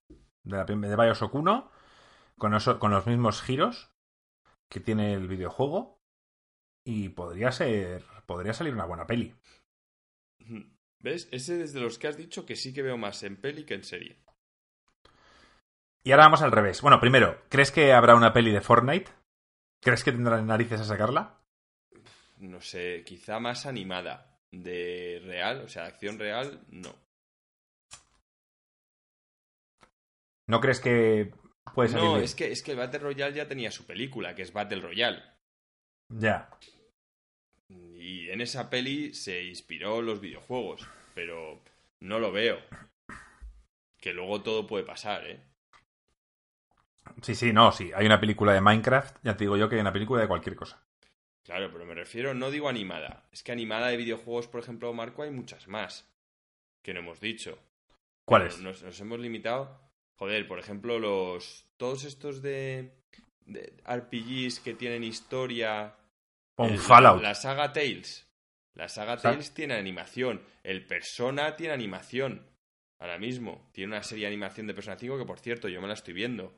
[0.44, 1.72] de, la, de Bioshock 1,
[2.38, 3.92] con, eso, con los mismos giros
[4.70, 6.01] que tiene el videojuego,
[6.84, 9.34] y podría ser, podría salir una buena peli.
[11.00, 11.28] ¿Ves?
[11.32, 13.74] Ese es de los que has dicho que sí que veo más en peli que
[13.76, 14.20] en serie.
[16.04, 16.82] Y ahora vamos al revés.
[16.82, 19.12] Bueno, primero, ¿crees que habrá una peli de Fortnite?
[19.82, 21.40] ¿Crees que tendrán narices a sacarla?
[22.38, 24.40] No sé, quizá más animada.
[24.52, 26.94] De real, o sea, acción real, no.
[30.48, 31.32] ¿No crees que
[31.74, 32.26] puede salir No, bien?
[32.26, 35.24] es que, es que el Battle Royale ya tenía su película, que es Battle Royale.
[36.10, 36.50] Ya.
[38.12, 40.86] Y en esa peli se inspiró los videojuegos,
[41.16, 41.64] pero
[42.02, 42.60] no lo veo.
[44.02, 45.40] Que luego todo puede pasar, ¿eh?
[47.22, 47.90] Sí, sí, no, sí.
[47.96, 50.58] Hay una película de Minecraft, ya te digo yo que hay una película de cualquier
[50.58, 50.86] cosa.
[51.44, 53.30] Claro, pero me refiero, no digo animada.
[53.32, 56.14] Es que animada de videojuegos, por ejemplo, Marco, hay muchas más.
[56.82, 57.60] Que no hemos dicho.
[58.26, 58.60] ¿Cuáles?
[58.60, 59.80] Nos, nos, hemos limitado.
[60.16, 61.66] Joder, por ejemplo, los.
[61.78, 62.92] Todos estos de.
[63.46, 65.96] de RPGs que tienen historia.
[66.58, 67.22] Fallout.
[67.22, 68.28] La, saga Tales.
[68.74, 70.44] La saga Tales tiene animación.
[70.64, 72.48] El Persona tiene animación.
[73.00, 73.70] Ahora mismo.
[73.74, 76.14] Tiene una serie de animación de Persona 5 que, por cierto, yo me la estoy
[76.14, 76.54] viendo.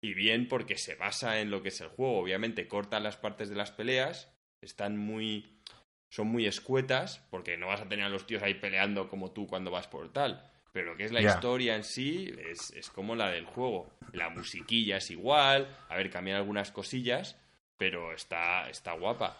[0.00, 2.18] Y bien porque se basa en lo que es el juego.
[2.18, 4.32] Obviamente cortan las partes de las peleas.
[4.60, 5.60] Están muy.
[6.08, 7.24] Son muy escuetas.
[7.30, 10.12] Porque no vas a tener a los tíos ahí peleando como tú cuando vas por
[10.12, 10.50] tal.
[10.72, 13.96] Pero lo que es la historia en sí es, es como la del juego.
[14.12, 15.74] La musiquilla es igual.
[15.88, 17.38] A ver, cambian algunas cosillas.
[17.78, 19.36] Pero está, está guapa.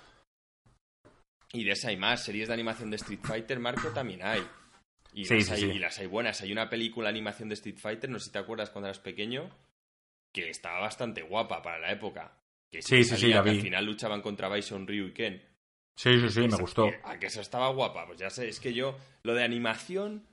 [1.53, 2.25] Y de esa hay más.
[2.25, 4.47] Series de animación de Street Fighter, Marco, también hay.
[5.13, 5.67] Y, Sí, las sí, hay, sí.
[5.69, 6.41] y las hay buenas.
[6.43, 8.99] Hay una película de animación de Street Fighter, no sé si te acuerdas cuando eras
[9.01, 9.49] pequeño,
[10.33, 12.37] que estaba bastante guapa para la época.
[12.71, 13.51] Que Sí, sí, sí, la vi.
[13.51, 15.43] al final luchaban contra Bison, Ryu y Ken.
[15.97, 16.91] Sí, sí, sí, me Esa- gustó.
[17.05, 18.07] A que eso estaba guapa.
[18.07, 20.27] Pues ya sé, es que yo, lo de animación,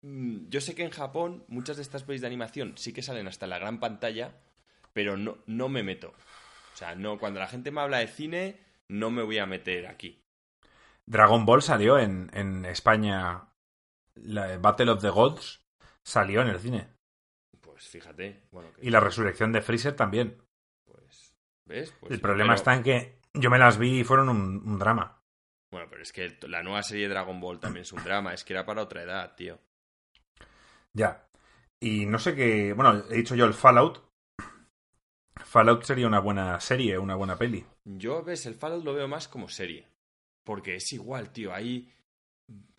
[0.00, 3.28] mm, yo sé que en Japón muchas de estas pelis de animación sí que salen
[3.28, 4.32] hasta la gran pantalla,
[4.94, 6.14] pero no, no me meto.
[6.78, 9.88] O sea, no, cuando la gente me habla de cine, no me voy a meter
[9.88, 10.22] aquí.
[11.06, 13.48] Dragon Ball salió en, en España.
[14.14, 15.60] La Battle of the Gods
[16.06, 16.88] salió en el cine.
[17.60, 20.40] Pues fíjate, bueno, que- Y la resurrección de Freezer también.
[20.86, 21.34] pues,
[21.66, 21.92] ¿ves?
[21.98, 25.20] Pues el problema pero- está en que Yo me las vi y fueron un, drama.
[25.72, 28.44] Bueno, pero es que la nueva serie de Dragon Ball también es un drama, es
[28.44, 29.58] que era para otra edad, tío.
[30.96, 31.26] Ya.
[31.80, 32.72] Y no sé qué.
[32.72, 34.07] Bueno, he dicho yo el Fallout.
[35.44, 37.64] Fallout sería una buena serie, una buena peli.
[37.84, 39.86] Yo, ves, el Fallout lo veo más como serie.
[40.44, 41.52] Porque es igual, tío.
[41.52, 41.92] Hay,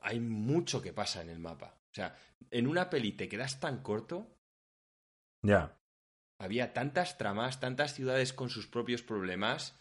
[0.01, 1.75] hay mucho que pasa en el mapa.
[1.91, 2.15] O sea,
[2.51, 4.27] en una peli te quedas tan corto.
[5.41, 5.77] Ya.
[6.37, 9.75] Había tantas tramas, tantas ciudades con sus propios problemas.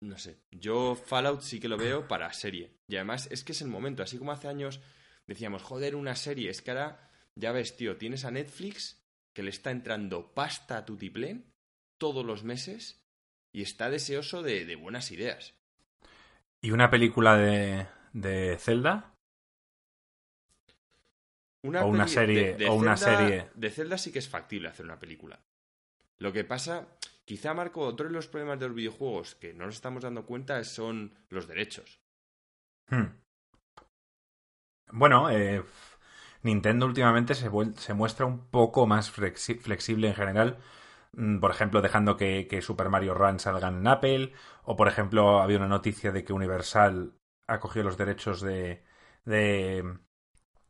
[0.00, 0.40] No sé.
[0.50, 2.76] Yo Fallout sí que lo veo para serie.
[2.88, 4.02] Y además es que es el momento.
[4.02, 4.80] Así como hace años
[5.26, 6.50] decíamos, joder, una serie.
[6.50, 9.01] Es que ahora, ya ves, tío, tienes a Netflix
[9.34, 11.52] que le está entrando pasta a Tutiplén
[11.98, 13.02] todos los meses
[13.52, 15.54] y está deseoso de, buenas ideas.
[16.60, 19.14] ¿Y una película de, de Zelda?
[21.64, 22.56] Una o una serie.
[22.56, 23.50] De, o una serie.
[23.54, 25.40] De Zelda sí que es factible hacer una película.
[26.18, 26.88] Lo que pasa,
[27.24, 30.62] quizá Marco, otro de los problemas de los videojuegos que no nos estamos dando cuenta
[30.64, 32.00] son los derechos.
[32.88, 33.22] Hmm.
[34.92, 35.64] Bueno, eh,
[36.42, 40.58] Nintendo últimamente se, se, muestra un poco más flexible en general.
[41.12, 44.32] Mm, por ejemplo, dejando que, Super Mario Run salga en Apple.
[44.64, 47.14] O, por ejemplo, había una noticia de que Universal
[47.46, 48.84] ha cogido los derechos de,
[49.24, 49.98] de,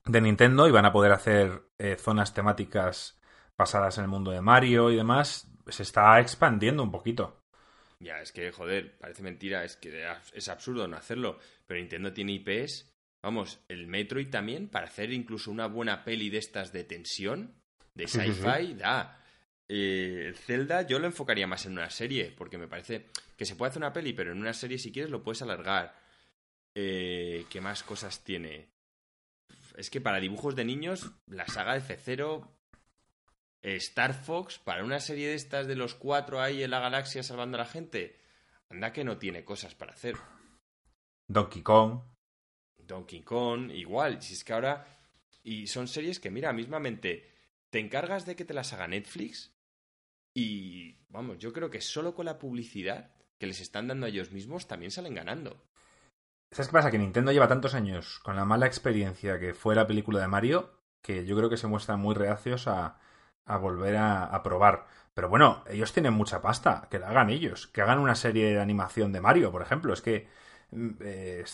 [0.04, 3.20] de Nintendo y van a poder hacer eh, zonas temáticas
[3.56, 5.48] basadas en el mundo de Mario y demás.
[5.68, 7.38] Se está expandiendo un poquito.
[8.00, 11.38] Ya, es que, joder, parece mentira, es que es absurdo no hacerlo.
[11.66, 12.91] Pero Nintendo tiene IPs
[13.22, 17.54] Vamos, el Metroid también, para hacer incluso una buena peli de estas de tensión,
[17.94, 19.18] de sci-fi, da.
[19.68, 23.06] Eh, Zelda yo lo enfocaría más en una serie, porque me parece
[23.36, 25.94] que se puede hacer una peli, pero en una serie si quieres lo puedes alargar.
[26.74, 28.68] Eh, ¿Qué más cosas tiene?
[29.76, 32.50] Es que para dibujos de niños, la saga de F0,
[33.62, 37.56] Star Fox, para una serie de estas de los cuatro ahí en la galaxia salvando
[37.56, 38.18] a la gente,
[38.68, 40.16] anda que no tiene cosas para hacer.
[41.28, 42.11] Donkey Kong.
[42.92, 44.22] Donkey Kong, igual.
[44.22, 44.86] Si es que ahora.
[45.42, 47.28] Y son series que, mira, mismamente
[47.70, 49.52] te encargas de que te las haga Netflix
[50.34, 54.30] y, vamos, yo creo que solo con la publicidad que les están dando a ellos
[54.30, 55.62] mismos también salen ganando.
[56.50, 56.90] ¿Sabes qué pasa?
[56.90, 60.78] Que Nintendo lleva tantos años con la mala experiencia que fue la película de Mario
[61.00, 62.98] que yo creo que se muestran muy reacios a,
[63.60, 64.86] volver a, a, probar.
[65.14, 68.60] Pero bueno, ellos tienen mucha pasta, que la hagan ellos, que hagan una serie de
[68.60, 69.92] animación de Mario, por ejemplo.
[69.92, 70.28] Es que
[71.00, 71.44] eh,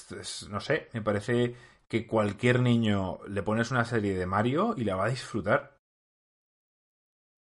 [0.51, 1.55] no sé, me parece
[1.89, 5.79] que cualquier niño le pones una serie de Mario y la va a disfrutar.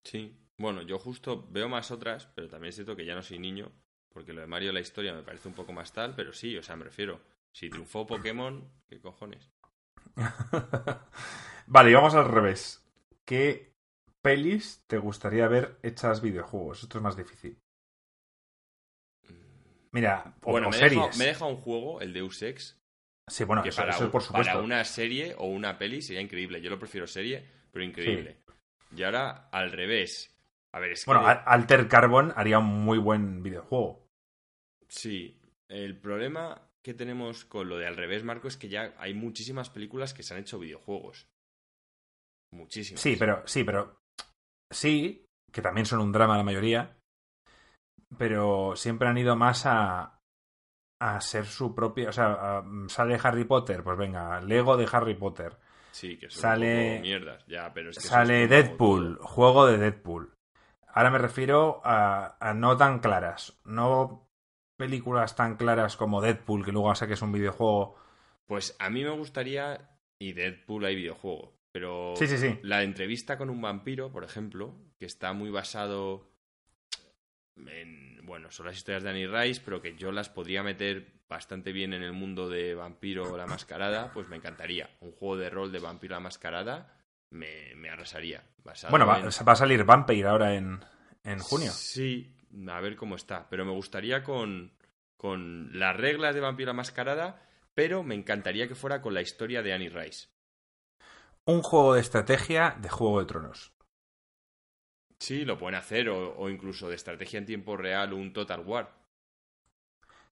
[0.05, 3.39] Sí, bueno, yo justo veo más otras, pero también es cierto que ya no soy
[3.39, 3.73] niño,
[4.13, 6.63] porque lo de Mario la historia me parece un poco más tal, pero sí, o
[6.63, 7.21] sea, me refiero,
[7.53, 9.51] si triunfó Pokémon, ¿qué cojones?
[11.67, 12.83] vale, y vamos al revés.
[13.25, 13.75] ¿Qué
[14.23, 16.83] pelis te gustaría ver hechas videojuegos?
[16.83, 17.59] Esto es más difícil.
[19.93, 21.19] Mira, o, bueno, me series.
[21.19, 22.81] me deja un juego, el Deus Ex.
[23.27, 24.53] Sí, bueno, que eso, para, por supuesto.
[24.53, 26.61] Para una serie o una peli sería increíble.
[26.61, 28.43] Yo lo prefiero serie, pero increíble.
[28.95, 30.37] Y ahora, al revés.
[30.73, 34.09] A ver, es bueno, Alter Carbon haría un muy buen videojuego.
[34.89, 35.41] Sí.
[35.69, 39.71] El problema que tenemos con lo de al revés, Marco, es que ya hay muchísimas
[39.71, 41.29] películas que se han hecho videojuegos.
[42.53, 43.01] Muchísimas.
[43.01, 44.01] Sí, pero, sí, pero.
[44.71, 47.00] Sí, que también son un drama la mayoría
[48.19, 50.21] pero siempre han ido más a,
[51.01, 52.11] a ser su propia.
[52.11, 55.57] O sea, sale Harry Potter, pues venga, Lego de Harry Potter.
[55.93, 60.33] Sí, que son sale, mierdas, ya, pero es que Sale Deadpool, juego de Deadpool.
[60.87, 64.29] Ahora me refiero a, a, no tan claras, no
[64.77, 67.97] películas tan claras como Deadpool, que luego que es un videojuego.
[68.47, 69.91] Pues a mí me gustaría,
[70.21, 72.59] y Deadpool hay videojuego, pero sí, sí, sí.
[72.63, 76.30] la entrevista con un vampiro, por ejemplo, que está muy basado
[78.23, 81.93] bueno, son las historias de Annie Rice, pero que yo las podría meter bastante bien
[81.93, 84.91] en el mundo de Vampiro la Mascarada, pues me encantaría.
[85.01, 86.97] Un juego de rol de Vampiro la Mascarada
[87.31, 88.43] me, me arrasaría.
[88.91, 90.85] Bueno, va, a salir Vampire ahora en,
[91.25, 91.71] en junio.
[91.73, 92.37] Sí,
[92.69, 93.49] a ver cómo está.
[93.49, 94.73] Pero me gustaría con,
[95.17, 97.43] con las reglas de Vampiro la Mascarada,
[97.75, 100.29] pero me encantaría que fuera con la historia de Annie Rice.
[101.45, 103.73] Un juego de estrategia de Juego de Tronos.
[105.21, 108.91] Sí, lo pueden hacer, o, incluso de estrategia en tiempo real, un Total War.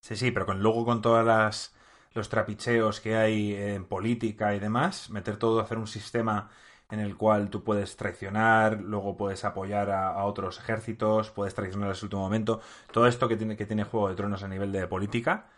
[0.00, 1.74] Sí, sí, pero con, luego con todas las
[2.14, 6.50] los trapicheos que hay en política y demás, meter todo, hacer un sistema
[6.90, 11.96] en el cual tú puedes traicionar, luego puedes apoyar a, otros ejércitos, puedes traicionar en
[11.96, 12.60] el último momento.
[12.92, 15.50] Todo esto que tiene, que tiene Juego de Tronos a nivel de política,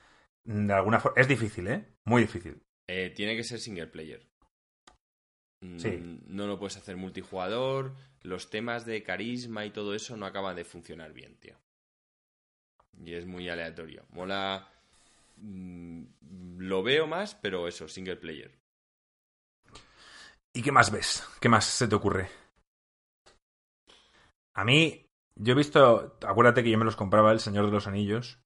[0.44, 1.86] de alguna forma, es difícil, ¿eh?
[2.04, 2.62] Muy difícil.
[2.88, 4.29] Eh, tiene que ser single player.
[5.76, 5.90] Sí.
[5.90, 10.56] Mm, no lo puedes hacer multijugador, los temas de carisma y todo eso no acaban
[10.56, 11.56] de funcionar bien, tío.
[13.04, 14.04] Y es muy aleatorio.
[14.10, 14.68] Mola.
[15.36, 16.04] Mm,
[16.58, 18.58] lo veo más, pero eso, single player.
[20.52, 21.26] ¿Y qué más ves?
[21.40, 22.28] ¿Qué más se te ocurre?
[24.54, 25.06] A mí,
[25.36, 26.18] yo he visto.
[26.26, 28.40] Acuérdate que yo me los compraba El Señor de los Anillos.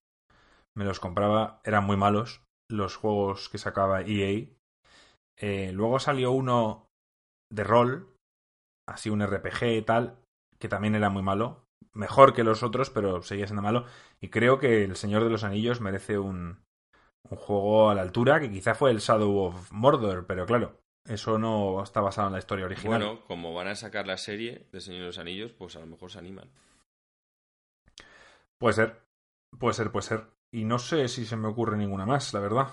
[0.77, 4.49] Me los compraba, eran muy malos los juegos que sacaba EA.
[5.37, 6.91] Eh, luego salió uno
[7.55, 8.09] de rol,
[8.87, 10.19] así un RPG y tal,
[10.59, 11.67] que también era muy malo.
[11.93, 13.87] Mejor que los otros, pero seguía siendo malo.
[14.21, 16.65] Y creo que El Señor de los Anillos merece un,
[17.31, 21.39] un juego a la altura, que quizá fue el Shadow of Mordor, pero claro, eso
[21.39, 23.01] no está basado en la historia original.
[23.01, 25.87] Bueno, como van a sacar la serie de Señor de los Anillos, pues a lo
[25.87, 26.51] mejor se animan.
[28.59, 29.03] Puede ser,
[29.59, 30.27] puede ser, puede ser.
[30.51, 32.69] Y no sé si se me ocurre ninguna más, la verdad.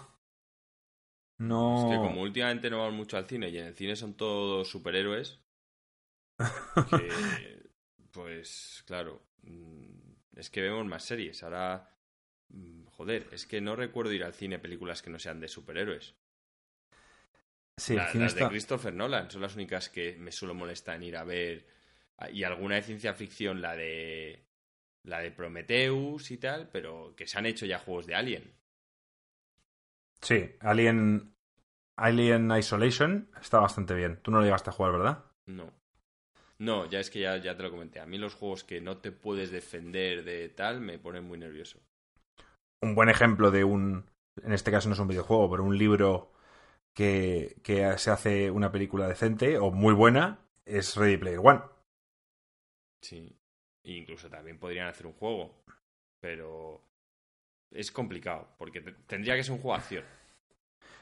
[1.42, 1.76] No.
[1.76, 4.70] Es que como últimamente no van mucho al cine y en el cine son todos
[4.70, 5.40] superhéroes.
[8.12, 9.24] pues claro.
[9.42, 11.42] Mm, es que vemos más series.
[11.42, 11.90] Ahora.
[12.50, 16.14] Mm, joder, es que no recuerdo ir al cine películas que no sean de superhéroes.
[17.76, 21.24] Sí, las de Christopher Nolan son las únicas que me suelo molestar en ir a
[21.24, 21.66] ver.
[22.32, 24.46] Y alguna de ciencia ficción, la de.
[25.04, 28.61] La de Prometheus y tal, pero que se han hecho ya juegos de Alien.
[30.22, 31.34] Sí, Alien.
[31.98, 34.22] Alien Isolation está bastante bien.
[34.24, 35.26] Tú no lo llegaste a jugar, ¿verdad?
[35.46, 35.72] No.
[36.58, 38.00] No, ya es que ya, ya te lo comenté.
[38.00, 41.80] A mí los juegos que no te puedes defender de tal me ponen muy nervioso.
[42.82, 44.10] Un buen ejemplo de un.
[44.44, 46.32] En este caso no es un videojuego, pero un libro
[46.94, 47.56] que,
[47.98, 51.62] se hace una película decente o muy buena es Ready Player One.
[53.02, 53.36] Sí.
[53.84, 55.64] Incluso también podrían hacer un juego.
[56.20, 56.84] Pero
[57.72, 60.06] es complicado, porque tendría que ser un juego de acción.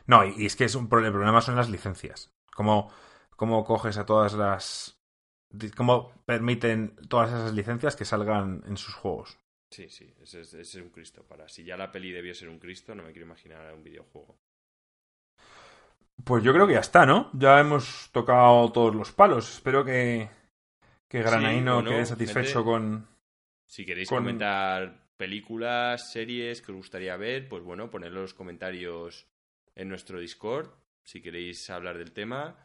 [0.06, 2.32] No, y, es que es un, el problema son las licencias.
[2.54, 2.92] ¿Cómo,
[3.36, 5.00] ¿Cómo coges a todas las...
[5.76, 9.40] ¿Cómo permiten todas esas licencias que salgan en sus juegos?
[9.72, 11.24] Sí, sí, ese es, un Cristo.
[11.24, 14.38] Para si ya la peli debió ser un Cristo, no me quiero imaginar un videojuego.
[16.24, 17.30] Pues yo creo que ya está, ¿no?
[17.34, 19.50] Ya hemos tocado todos los palos.
[19.54, 20.30] Espero que,
[21.08, 23.08] que Granaino quede satisfecho con.
[23.66, 29.28] Si queréis comentar películas, series que os gustaría ver, pues bueno, ponedlo en los comentarios
[29.76, 30.70] en nuestro Discord.
[31.04, 32.56] Si queréis hablar del tema.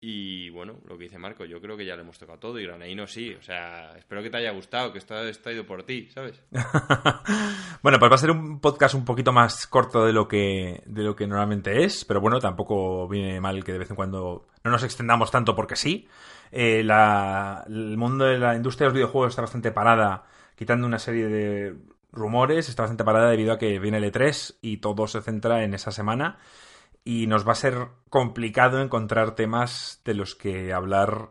[0.00, 2.64] Y bueno, lo que dice Marco, yo creo que ya le hemos tocado todo y
[2.64, 3.34] Granaino sí.
[3.34, 6.42] O sea, espero que te haya gustado, que esto ha ido por ti, ¿sabes?
[7.82, 11.02] bueno, pues va a ser un podcast un poquito más corto de lo que, de
[11.02, 14.70] lo que normalmente es, pero bueno, tampoco viene mal que de vez en cuando no
[14.70, 16.08] nos extendamos tanto porque sí.
[16.50, 20.24] Eh, el mundo de la industria de los videojuegos está bastante parada,
[20.60, 21.74] quitando una serie de
[22.12, 25.72] rumores, está bastante parada debido a que viene el E3 y todo se centra en
[25.72, 26.38] esa semana
[27.02, 31.30] y nos va a ser complicado encontrar temas de los que hablar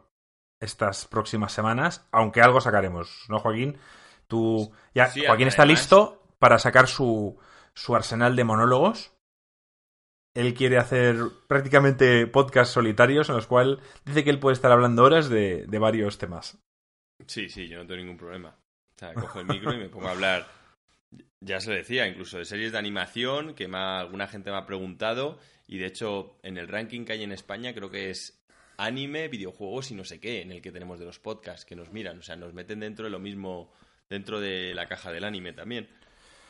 [0.60, 3.78] estas próximas semanas, aunque algo sacaremos, ¿no, Joaquín?
[4.28, 7.38] Tú ya Joaquín está listo para sacar su,
[7.76, 9.14] su arsenal de monólogos.
[10.34, 11.18] Él quiere hacer
[11.48, 15.78] prácticamente podcasts solitarios en los cuales dice que él puede estar hablando horas de, de
[15.78, 16.58] varios temas.
[17.28, 18.58] Sí, sí, yo no tengo ningún problema.
[19.00, 20.46] O sea, cojo el micro y me pongo a hablar
[21.42, 25.78] ya se decía, incluso de series de animación, que alguna gente me ha preguntado, y
[25.78, 28.44] de hecho en el ranking que hay en España creo que es
[28.78, 31.92] anime, videojuegos y no sé qué, en el que tenemos de los podcasts que nos
[31.92, 33.72] miran, o sea, nos meten dentro de lo mismo,
[34.10, 35.88] dentro de la caja del anime también.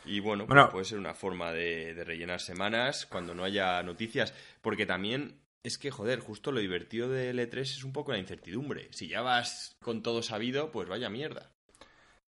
[0.06, 4.34] Y bueno, pues puede ser una forma de, de rellenar semanas cuando no haya noticias,
[4.62, 8.88] porque también es que, joder, justo lo divertido del E3 es un poco la incertidumbre.
[8.92, 11.52] Si ya vas con todo sabido, pues vaya mierda.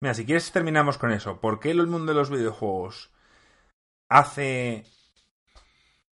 [0.01, 1.39] Mira, si quieres terminamos con eso.
[1.39, 3.11] ¿Por qué el mundo de los videojuegos
[4.09, 4.85] hace...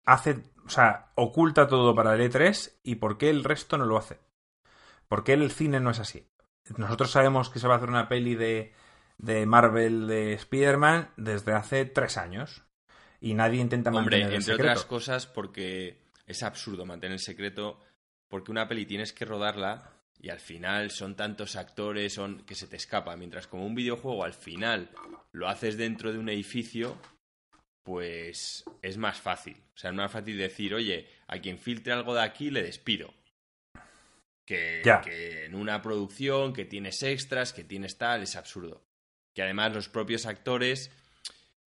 [0.06, 0.44] hace...
[0.66, 4.20] o sea, oculta todo para el E3 y por qué el resto no lo hace?
[5.08, 6.28] ¿Por qué el cine no es así?
[6.78, 8.74] Nosotros sabemos que se va a hacer una peli de,
[9.18, 12.64] de Marvel de Spider-Man desde hace tres años.
[13.20, 17.80] Y nadie intenta mantener Hombre, el entre otras cosas porque es absurdo mantener el secreto
[18.28, 19.93] porque una peli tienes que rodarla
[20.24, 23.18] y al final son tantos actores son que se te escapa.
[23.18, 24.90] Mientras como un videojuego al final
[25.34, 26.98] lo haces dentro de un edificio,
[27.84, 29.58] pues es más fácil.
[29.76, 33.14] O sea, es más fácil decir, oye, a quien filtre algo de aquí le despido.
[34.46, 38.82] Que, que en una producción que tienes extras, que tienes tal, es absurdo.
[39.36, 40.90] Que además los propios actores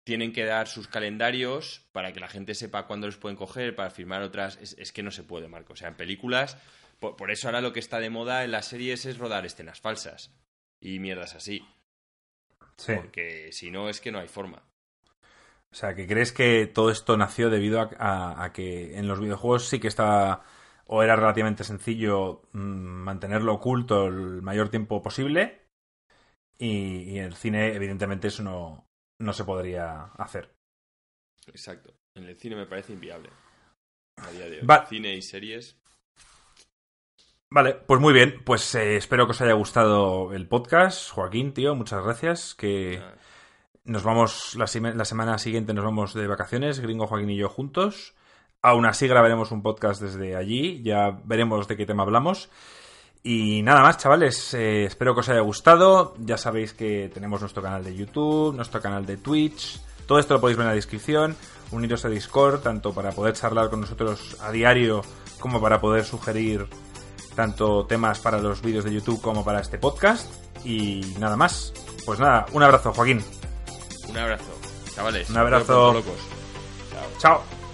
[0.05, 3.91] tienen que dar sus calendarios para que la gente sepa cuándo los pueden coger, para
[3.91, 4.57] firmar otras.
[4.63, 5.73] Es, es que no se puede, Marco.
[5.73, 6.57] O sea, en películas
[6.99, 10.35] por, eso ahora lo que está de moda en las series es rodar escenas falsas
[10.81, 11.67] y mierdas así.
[12.77, 12.93] Sí.
[12.95, 14.63] Porque si no es que no hay forma.
[15.71, 19.79] O sea, que crees que todo esto nació debido a, que en los videojuegos sí
[19.79, 20.45] que estaba
[20.87, 25.67] o era relativamente sencillo mm, mantenerlo oculto el mayor tiempo posible
[26.59, 28.89] y, en el cine evidentemente eso no,
[29.19, 30.55] no se podría hacer.
[31.49, 31.95] Exacto.
[32.15, 33.31] En el cine me parece inviable.
[34.17, 34.67] A día de hoy.
[34.89, 35.79] Cine y series.
[37.51, 38.43] Vale, pues muy bien.
[38.45, 41.11] Pues eh, espero que os haya gustado el podcast.
[41.11, 42.55] Joaquín, tío, muchas gracias.
[42.55, 43.01] Que
[43.85, 48.15] nos vamos, la, semana siguiente nos vamos de vacaciones, Gringo, Joaquín y yo juntos.
[48.63, 50.83] Aún así grabaremos un podcast desde allí.
[50.83, 52.51] Ya veremos de qué tema hablamos.
[53.23, 56.15] Y nada más, chavales, eh, espero que os haya gustado.
[56.19, 59.81] Ya sabéis que tenemos nuestro canal de YouTube, nuestro canal de Twitch.
[60.07, 61.37] Todo esto lo podéis ver en la descripción
[61.71, 65.03] uniros a Discord, tanto para poder charlar con nosotros a diario
[65.41, 66.69] como para poder sugerir
[67.37, 70.29] tanto temas para los vídeos de YouTube como para este podcast.
[70.65, 71.73] Y nada más.
[72.05, 73.23] Pues nada, un abrazo, Joaquín.
[74.09, 74.45] Un abrazo,
[74.95, 75.31] chavales.
[75.31, 76.03] Un abrazo.
[76.91, 77.09] Chao.
[77.19, 77.66] Chao.